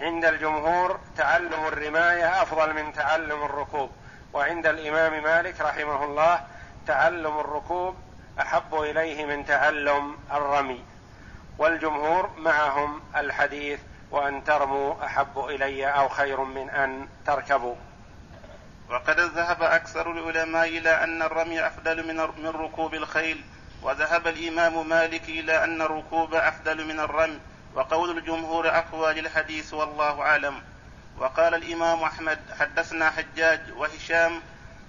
عند 0.00 0.24
الجمهور 0.24 1.00
تعلم 1.16 1.66
الرماية 1.66 2.42
أفضل 2.42 2.74
من 2.74 2.92
تعلم 2.92 3.42
الركوب. 3.42 3.90
وعند 4.32 4.66
الإمام 4.66 5.22
مالك 5.22 5.60
رحمه 5.60 6.04
الله 6.04 6.40
تعلم 6.86 7.38
الركوب 7.40 7.96
أحب 8.40 8.74
إليه 8.74 9.24
من 9.24 9.46
تعلم 9.46 10.16
الرمي. 10.32 10.84
والجمهور 11.58 12.30
معهم 12.36 13.00
الحديث 13.16 13.80
وأن 14.16 14.44
ترموا 14.44 15.04
أحب 15.04 15.38
إلي 15.38 15.86
أو 15.86 16.08
خير 16.08 16.40
من 16.40 16.70
أن 16.70 17.08
تركبوا. 17.26 17.74
وقد 18.90 19.20
ذهب 19.20 19.62
أكثر 19.62 20.10
العلماء 20.10 20.68
إلى 20.68 21.04
أن 21.04 21.22
الرمي 21.22 21.66
أفضل 21.66 22.06
من 22.06 22.16
من 22.16 22.48
ركوب 22.48 22.94
الخيل 22.94 23.44
وذهب 23.82 24.26
الإمام 24.26 24.88
مالك 24.88 25.28
إلى 25.28 25.64
أن 25.64 25.82
الركوب 25.82 26.34
أفضل 26.34 26.84
من 26.84 27.00
الرمي 27.00 27.40
وقول 27.74 28.18
الجمهور 28.18 28.68
أقوى 28.68 29.12
للحديث 29.12 29.74
والله 29.74 30.22
أعلم. 30.22 30.62
وقال 31.18 31.54
الإمام 31.54 32.02
أحمد 32.02 32.38
حدثنا 32.60 33.10
حجاج 33.10 33.60
وهشام 33.76 34.40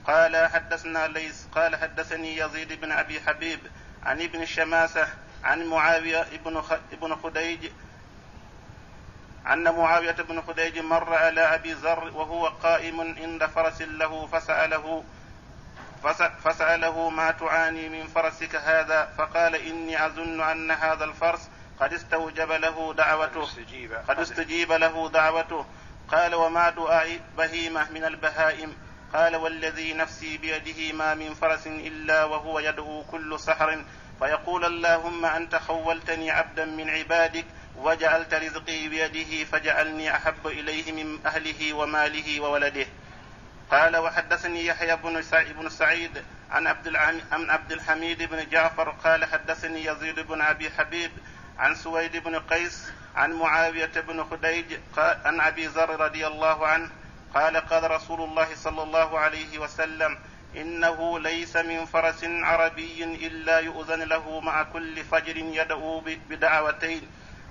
قال 0.08 0.48
حدثنا 0.48 1.08
ليس 1.08 1.48
قال 1.56 1.76
حدثني 1.76 2.38
يزيد 2.38 2.82
بن 2.82 2.92
أبي 2.92 3.22
حبيب 3.22 3.60
عن 4.04 4.22
ابن 4.22 4.42
الشماسة 4.42 5.08
عن 5.44 5.66
معاوية 5.66 6.26
ابن 6.92 7.16
خديج 7.16 7.70
أن 9.54 9.76
معاوية 9.76 10.12
بن 10.12 10.42
خديج 10.42 10.80
مر 10.80 11.14
على 11.14 11.42
أبي 11.42 11.74
ذر 11.74 12.04
وهو 12.16 12.48
قائم 12.48 13.02
عند 13.02 13.46
فرس 13.46 13.82
له 13.82 14.28
فسأله 14.28 15.04
فسأله 16.44 17.10
ما 17.10 17.32
تعاني 17.32 17.90
من 17.90 18.08
فرسك 18.08 18.56
هذا؟ 18.56 19.14
فقال 19.18 19.56
إني 19.56 20.06
أظن 20.06 20.42
أن 20.42 20.72
هذا 20.72 21.04
الفرس 21.04 21.50
قد 21.80 21.94
استوجب 21.94 22.52
له 22.52 22.94
دعوته 22.94 23.48
قد 24.08 24.20
استجيب 24.20 24.72
له 24.72 25.10
دعوته. 25.10 25.66
قال 26.12 26.36
وما 26.36 26.70
دعاء 26.70 27.20
بهيمة 27.38 27.92
من 27.92 28.04
البهائم؟ 28.04 28.78
قال 29.14 29.36
والذي 29.36 29.94
نفسي 29.94 30.38
بيده 30.38 30.94
ما 30.94 31.14
من 31.14 31.34
فرس 31.34 31.68
إلا 31.68 32.24
وهو 32.24 32.60
يدعو 32.60 33.04
كل 33.04 33.40
سحر. 33.40 33.84
فيقول 34.20 34.66
اللهم 34.66 35.26
أنت 35.26 35.56
خولتني 35.56 36.32
عبدا 36.32 36.66
من 36.66 36.90
عبادك 36.90 37.46
وجعلت 37.78 38.34
رزقي 38.34 38.88
بيده 38.88 39.44
فجعلني 39.44 40.16
أحب 40.16 40.48
إليه 40.48 40.92
من 40.92 41.26
أهله 41.26 41.74
وماله 41.74 42.42
وولده. 42.42 42.86
قال 43.72 43.98
وحدثني 43.98 44.66
يحيى 44.66 44.96
بن 44.96 45.24
بن 45.60 45.70
سعيد 45.70 46.24
عن 46.52 46.68
عبد 46.68 46.96
عن 46.96 47.50
عبد 47.50 47.72
الحميد 47.72 48.24
بن 48.24 48.50
جعفر 48.50 48.90
قال 48.90 49.26
حدثني 49.26 49.86
يزيد 49.86 50.20
بن 50.20 50.42
أبي 50.42 50.70
حبيب 50.70 51.12
عن 51.60 51.76
سويد 51.76 52.18
بن 52.18 52.40
قيس 52.40 52.92
عن 53.16 53.34
معاوية 53.34 53.92
بن 54.08 54.24
خديج 54.24 54.66
عن 54.98 55.42
أبي 55.42 55.68
ذر 55.68 56.00
رضي 56.00 56.28
الله 56.28 56.68
عنه 56.68 56.90
قال 57.34 57.58
قال 57.58 57.92
رسول 57.92 58.22
الله 58.22 58.56
صلى 58.56 58.84
الله 58.84 59.20
عليه 59.20 59.60
وسلم 59.60 60.18
إنه 60.56 61.20
ليس 61.20 61.56
من 61.56 61.86
فرس 61.86 62.24
عربي 62.24 63.04
إلا 63.04 63.60
يؤذن 63.60 64.02
له 64.04 64.40
مع 64.40 64.64
كل 64.64 65.04
فجر 65.04 65.38
يدعو 65.38 66.04
بدعوتين. 66.30 67.02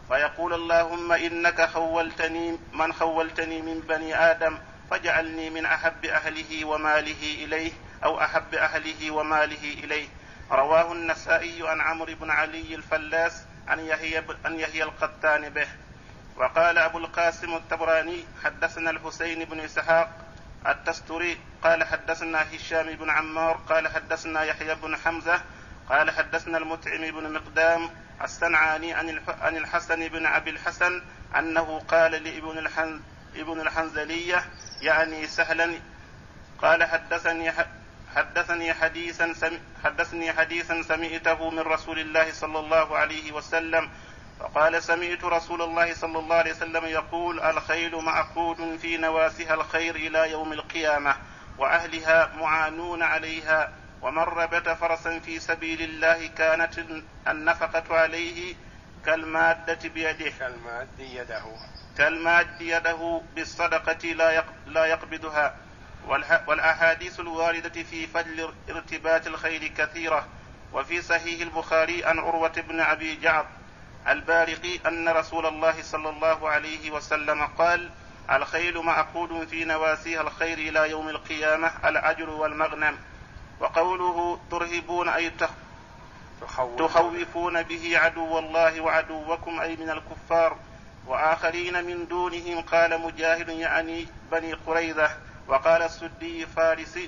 فيقول 0.08 0.54
اللهم 0.54 1.12
إنك 1.12 1.68
خولتني 1.68 2.58
من 2.72 2.92
خولتني 2.92 3.62
من 3.62 3.80
بني 3.80 4.30
آدم 4.30 4.58
فاجعلني 4.90 5.50
من 5.50 5.66
أحب 5.66 6.04
أهله 6.04 6.64
وماله 6.64 7.44
إليه 7.44 7.72
أو 8.04 8.20
أحب 8.20 8.54
أهله 8.54 9.10
وماله 9.10 9.72
إليه. 9.84 10.08
رواه 10.50 10.92
النسائي 10.92 11.68
عن 11.68 11.80
عمرو 11.80 12.14
بن 12.14 12.30
علي 12.30 12.74
الفلاس 12.74 13.42
أن 13.72 13.78
يحيى 13.78 14.22
أن 14.46 14.60
يحيى 14.60 14.82
القتان 14.82 15.48
به. 15.48 15.66
وقال 16.36 16.78
أبو 16.78 16.98
القاسم 16.98 17.54
التبراني 17.54 18.24
حدثنا 18.44 18.90
الحسين 18.90 19.44
بن 19.44 19.60
إسحاق 19.60 20.10
التستري 20.66 21.38
قال 21.64 21.84
حدثنا 21.84 22.46
هشام 22.54 22.96
بن 22.96 23.10
عمار 23.10 23.60
قال 23.68 23.88
حدثنا 23.88 24.42
يحيى 24.42 24.74
بن 24.74 24.96
حمزة 24.96 25.40
قال 25.88 26.10
حدثنا 26.10 26.58
المتعم 26.58 27.00
بن 27.10 27.32
مقدام 27.32 27.90
الصنعاني 28.24 28.94
عن 29.28 29.56
الحسن 29.56 30.08
بن 30.08 30.26
أبي 30.26 30.50
الحسن 30.50 31.02
أنه 31.38 31.78
قال 31.88 32.12
لابن 32.12 32.58
الحن 32.58 33.00
ابن 33.36 33.60
الحنزلية 33.60 34.44
يعني 34.82 35.26
سهلا 35.26 35.74
قال 36.62 36.84
حدثني 36.84 37.52
حدثني 38.16 38.74
حديثا. 38.74 39.32
حدثني 39.84 40.32
حديثا 40.32 40.82
سمعته 40.82 41.50
من 41.50 41.58
رسول 41.58 41.98
الله 41.98 42.32
صلى 42.32 42.58
الله 42.58 42.96
عليه 42.96 43.32
وسلم 43.32 43.90
فقال 44.40 44.82
سمعت 44.82 45.24
رسول 45.24 45.62
الله 45.62 45.94
صلى 45.94 46.18
الله 46.18 46.36
عليه 46.36 46.52
وسلم 46.52 46.84
يقول 46.84 47.40
الخيل 47.40 47.96
معقود 47.96 48.76
في 48.82 48.96
نواسها 48.96 49.54
الخير 49.54 49.96
إلى 49.96 50.30
يوم 50.30 50.52
القيامة 50.52 51.16
وأهلها 51.58 52.32
معانون 52.36 53.02
عليها 53.02 53.72
ومن 54.06 54.18
ربت 54.18 54.68
فرسا 54.68 55.18
في 55.18 55.40
سبيل 55.40 55.82
الله 55.82 56.26
كانت 56.26 56.78
النفقة 57.28 57.98
عليه 57.98 58.54
كالمادة 59.06 59.88
بيده. 59.88 60.30
كالماد 60.30 60.88
يده. 60.98 61.44
كالماد 61.98 62.60
يده 62.60 63.20
بالصدقة 63.34 64.08
لا 64.08 64.44
لا 64.66 64.84
يقبضها. 64.84 65.56
والأحاديث 66.46 67.20
الواردة 67.20 67.82
في 67.82 68.06
فضل 68.06 68.54
ارتباط 68.70 69.26
الخيل 69.26 69.68
كثيرة. 69.68 70.28
وفي 70.72 71.02
صحيح 71.02 71.40
البخاري 71.40 72.04
عن 72.04 72.18
عروة 72.18 72.60
بن 72.68 72.80
أبي 72.80 73.16
جعفر 73.16 73.48
البارقي 74.08 74.78
أن 74.86 75.08
رسول 75.08 75.46
الله 75.46 75.82
صلى 75.82 76.08
الله 76.08 76.48
عليه 76.48 76.90
وسلم 76.90 77.46
قال 77.46 77.90
الخيل 78.30 78.78
معقود 78.78 79.48
في 79.48 79.64
نواسيها 79.64 80.20
الخير 80.20 80.58
إلى 80.58 80.90
يوم 80.90 81.08
القيامة 81.08 81.88
الأجر 81.88 82.30
والمغنم. 82.30 82.98
وقوله 83.60 84.38
ترهبون 84.50 85.08
أي 85.08 85.32
تخوفون. 86.78 87.62
به 87.62 87.98
عدو 87.98 88.38
الله 88.38 88.80
وعدوكم 88.80 89.60
أي 89.60 89.76
من 89.76 89.90
الكفار 89.90 90.56
وآخرين 91.06 91.84
من 91.84 92.06
دونهم 92.06 92.60
قال 92.60 93.00
مجاهد 93.00 93.48
يعني 93.48 94.06
بني 94.32 94.52
قريظة 94.52 95.10
وقال 95.48 95.82
السدي 95.82 96.46
فارس 96.46 96.98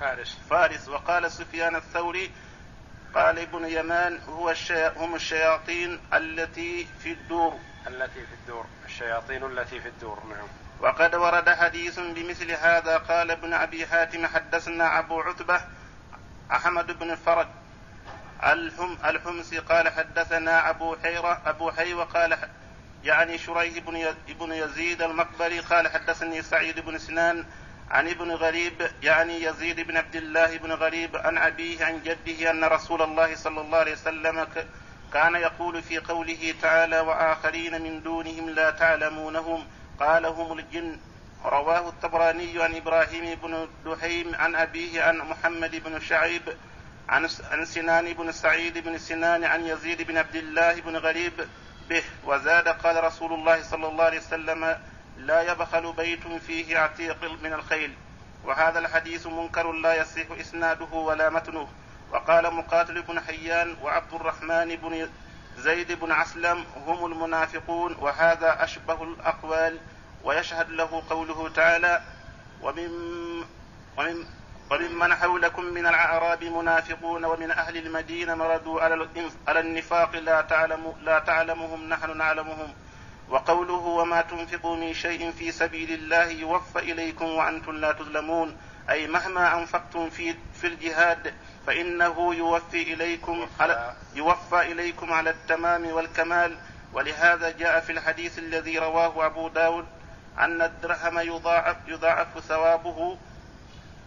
فارس. 0.00 0.38
فارس. 0.50 0.88
وقال 0.88 1.32
سفيان 1.32 1.76
الثوري 1.76 2.30
قال 3.14 3.38
ابن 3.38 3.64
يمان 3.68 4.20
هو 4.28 4.50
الشي... 4.50 4.86
هم 4.88 5.14
الشياطين 5.14 6.00
التي 6.14 6.86
في 7.02 7.12
الدور. 7.12 7.58
التي 7.86 8.26
في 8.26 8.34
الدور. 8.40 8.64
الشياطين 8.84 9.44
التي 9.44 9.80
في 9.80 9.88
الدور. 9.88 10.18
نعم. 10.30 10.65
وقد 10.80 11.14
ورد 11.14 11.50
حديث 11.50 11.98
بمثل 11.98 12.50
هذا 12.50 12.96
قال 12.98 13.30
ابن 13.30 13.52
أبي 13.52 13.86
حاتم 13.86 14.26
حدثنا 14.26 14.98
أبو 14.98 15.20
عتبة 15.20 15.60
أحمد 16.52 16.98
بن 16.98 17.14
فرج 17.14 17.46
الحم 18.44 18.96
الحمصي 19.04 19.58
قال 19.58 19.88
حدثنا 19.88 20.70
أبو 20.70 20.96
حيره 20.96 21.40
أبو 21.46 21.70
حيوة 21.70 22.04
قال 22.04 22.38
يعني 23.04 23.38
شريح 23.38 23.78
بن 23.78 24.14
بن 24.40 24.52
يزيد 24.52 25.02
المقبري 25.02 25.60
قال 25.60 25.88
حدثني 25.88 26.42
سعيد 26.42 26.80
بن 26.80 26.98
سنان 26.98 27.44
عن 27.90 28.08
ابن 28.08 28.30
غريب 28.30 28.90
يعني 29.02 29.42
يزيد 29.42 29.80
بن 29.80 29.96
عبد 29.96 30.16
الله 30.16 30.58
بن 30.58 30.72
غريب 30.72 31.16
عن 31.16 31.38
أبيه 31.38 31.84
عن 31.84 32.02
جده 32.02 32.50
أن 32.50 32.64
رسول 32.64 33.02
الله 33.02 33.34
صلى 33.34 33.60
الله 33.60 33.78
عليه 33.78 33.92
وسلم 33.92 34.46
كان 35.12 35.34
يقول 35.34 35.82
في 35.82 35.98
قوله 35.98 36.54
تعالى 36.62 37.00
وآخرين 37.00 37.82
من 37.82 38.02
دونهم 38.02 38.50
لا 38.50 38.70
تعلمونهم 38.70 39.66
قال 40.00 40.26
هم 40.26 40.58
الجن. 40.58 40.98
رواه 41.44 41.88
الطبراني 41.88 42.62
عن 42.62 42.76
إبراهيم 42.76 43.38
بن 43.42 43.68
دحيم 43.84 44.34
عن 44.34 44.54
أبيه 44.54 45.02
عن 45.02 45.18
محمد 45.18 45.76
بن 45.84 46.00
شعيب 46.00 46.42
عن 47.08 47.28
عن 47.50 47.64
سنان 47.64 48.12
بن 48.12 48.32
سعيد 48.32 48.78
بن 48.78 48.98
سنان 48.98 49.44
عن 49.44 49.66
يزيد 49.66 50.02
بن 50.02 50.18
عبد 50.18 50.36
الله 50.36 50.80
بن 50.80 50.96
غريب 50.96 51.32
به. 51.88 52.02
وزاد 52.24 52.68
قال 52.68 53.04
رسول 53.04 53.32
الله 53.32 53.62
صلى 53.62 53.88
الله 53.88 54.04
عليه 54.04 54.18
وسلم 54.18 54.78
لا 55.18 55.52
يبخل 55.52 55.92
بيت 55.92 56.26
فيه 56.46 56.78
عتيق 56.78 57.24
من 57.42 57.52
الخيل. 57.52 57.94
وهذا 58.44 58.78
الحديث 58.78 59.26
منكر 59.26 59.72
لا 59.72 59.94
يصح 59.94 60.30
إسناده 60.40 60.92
ولا 60.92 61.30
متنه. 61.30 61.68
وقال 62.12 62.54
مقاتل 62.54 63.02
بن 63.02 63.20
حيان 63.20 63.76
وعبد 63.82 64.14
الرحمن 64.14 64.76
بن 64.76 65.08
زيد 65.58 65.92
بن 65.92 66.12
عسلم 66.12 66.64
هم 66.86 67.12
المنافقون 67.12 67.96
وهذا 68.00 68.64
أشبه 68.64 69.02
الأقوال 69.02 69.78
ويشهد 70.24 70.70
له 70.70 71.02
قوله 71.10 71.48
تعالى 71.48 72.02
ومن 72.62 72.90
ومن 73.98 74.24
وممن 74.70 75.14
حولكم 75.14 75.64
من 75.64 75.86
الأعراب 75.86 76.44
منافقون 76.44 77.24
ومن 77.24 77.50
أهل 77.50 77.76
المدينة 77.76 78.34
مردوا 78.34 78.80
على 79.48 79.60
النفاق 79.60 80.16
لا 80.16 80.40
تعلم 80.40 80.92
لا 81.02 81.18
تعلمهم 81.18 81.88
نحن 81.88 82.16
نعلمهم. 82.16 82.74
وقوله 83.28 83.74
وما 83.74 84.20
تنفقوا 84.20 84.76
من 84.76 84.94
شيء 84.94 85.30
في 85.30 85.52
سبيل 85.52 85.92
الله 85.92 86.24
يوفى 86.24 86.78
إليكم 86.78 87.24
وأنتم 87.24 87.72
لا 87.72 87.92
تظلمون 87.92 88.56
أي 88.90 89.06
مهما 89.06 89.58
أنفقتم 89.58 90.10
في 90.10 90.34
في 90.54 90.66
الجهاد 90.66 91.34
فإنه 91.66 92.34
يوفي 92.34 92.82
إليكم 92.94 93.48
على 93.60 93.94
يوفى 94.14 94.72
إليكم 94.72 95.12
على 95.12 95.30
التمام 95.30 95.86
والكمال. 95.86 96.56
ولهذا 96.92 97.50
جاء 97.50 97.80
في 97.80 97.92
الحديث 97.92 98.38
الذي 98.38 98.78
رواه 98.78 99.26
أبو 99.26 99.48
داود 99.48 99.86
أن 100.38 100.62
الدرهم 100.62 101.18
يضاعف 101.18 101.76
يضاعف 101.88 102.38
ثوابه 102.48 103.18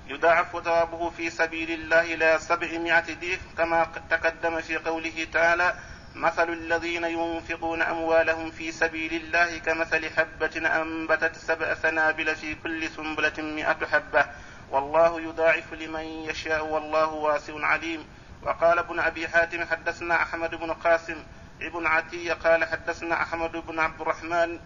يضاعف 0.08 0.64
ثوابه 0.64 1.10
في 1.10 1.30
سبيل 1.30 1.72
الله 1.72 2.14
إلى 2.14 2.38
سبعمائة 2.40 3.16
ضيف 3.20 3.40
كما 3.58 3.88
تقدم 4.10 4.62
في 4.62 4.78
قوله 4.78 5.28
تعالى 5.34 5.74
مثل 6.16 6.50
الذين 6.50 7.04
ينفقون 7.04 7.82
أموالهم 7.82 8.52
في 8.52 8.72
سبيل 8.72 9.14
الله 9.14 9.58
كمثل 9.58 10.10
حبة 10.10 10.82
أنبتت 10.82 11.36
سبع 11.36 11.74
سنابل 11.74 12.36
في 12.36 12.56
كل 12.56 12.90
سنبلة 12.90 13.34
مئة 13.38 13.86
حبة. 13.86 14.26
والله 14.72 15.22
يضاعف 15.22 15.74
لمن 15.74 16.04
يشاء 16.04 16.66
والله 16.66 17.14
واسع 17.14 17.66
عليم. 17.66 18.06
وقال 18.44 18.80
ابن 18.80 19.00
أبي 19.00 19.28
حاتم 19.28 19.66
حدثنا 19.66 20.16
أحمد 20.22 20.56
بن 20.56 20.74
قاسم 20.74 21.24
ابن 21.62 21.88
عتية 21.88 22.34
قال 22.34 22.66
حدثنا 22.66 23.22
أحمد 23.22 23.52
بن 23.52 23.80
عبد 23.80 24.02
الرحمن 24.02 24.60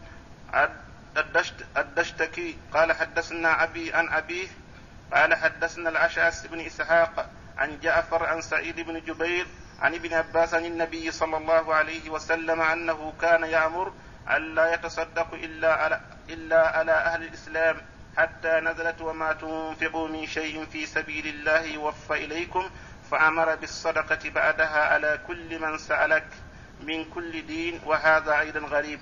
الدشت 1.17 1.65
الدشتكي 1.77 2.57
قال 2.73 2.93
حدثنا 2.93 3.63
أبي 3.63 3.93
عن 3.93 4.09
أبيه 4.09 4.47
قال 5.13 5.35
حدثنا 5.35 5.89
الأشعث 5.89 6.47
بن 6.47 6.59
إسحاق 6.59 7.29
عن 7.57 7.79
جعفر 7.79 8.25
عن 8.25 8.41
سعيد 8.41 8.79
بن 8.79 8.99
جبير 8.99 9.47
عن 9.81 9.93
ابن 9.93 10.13
عباس 10.13 10.53
عن 10.53 10.65
النبي 10.65 11.11
صلى 11.11 11.37
الله 11.37 11.73
عليه 11.73 12.09
وسلم 12.09 12.61
أنه 12.61 13.13
كان 13.21 13.43
يأمر 13.43 13.93
أن 14.29 14.55
لا 14.55 14.73
يتصدق 14.73 15.33
إلا 15.33 15.73
على 15.73 16.01
إلا 16.29 16.77
على 16.77 16.91
أهل 16.91 17.23
الإسلام. 17.23 17.77
حتى 18.17 18.59
نزلت 18.59 19.01
وما 19.01 19.33
تنفقوا 19.33 20.07
من 20.07 20.25
شيء 20.27 20.65
في 20.65 20.85
سبيل 20.85 21.27
الله 21.27 21.61
يوفى 21.61 22.13
إليكم 22.13 22.69
فأمر 23.11 23.55
بالصدقة 23.55 24.29
بعدها 24.29 24.85
على 24.93 25.19
كل 25.27 25.59
من 25.59 25.77
سألك 25.77 26.27
من 26.81 27.05
كل 27.05 27.45
دين 27.45 27.79
وهذا 27.85 28.39
أيضا 28.39 28.59
غريب. 28.59 28.99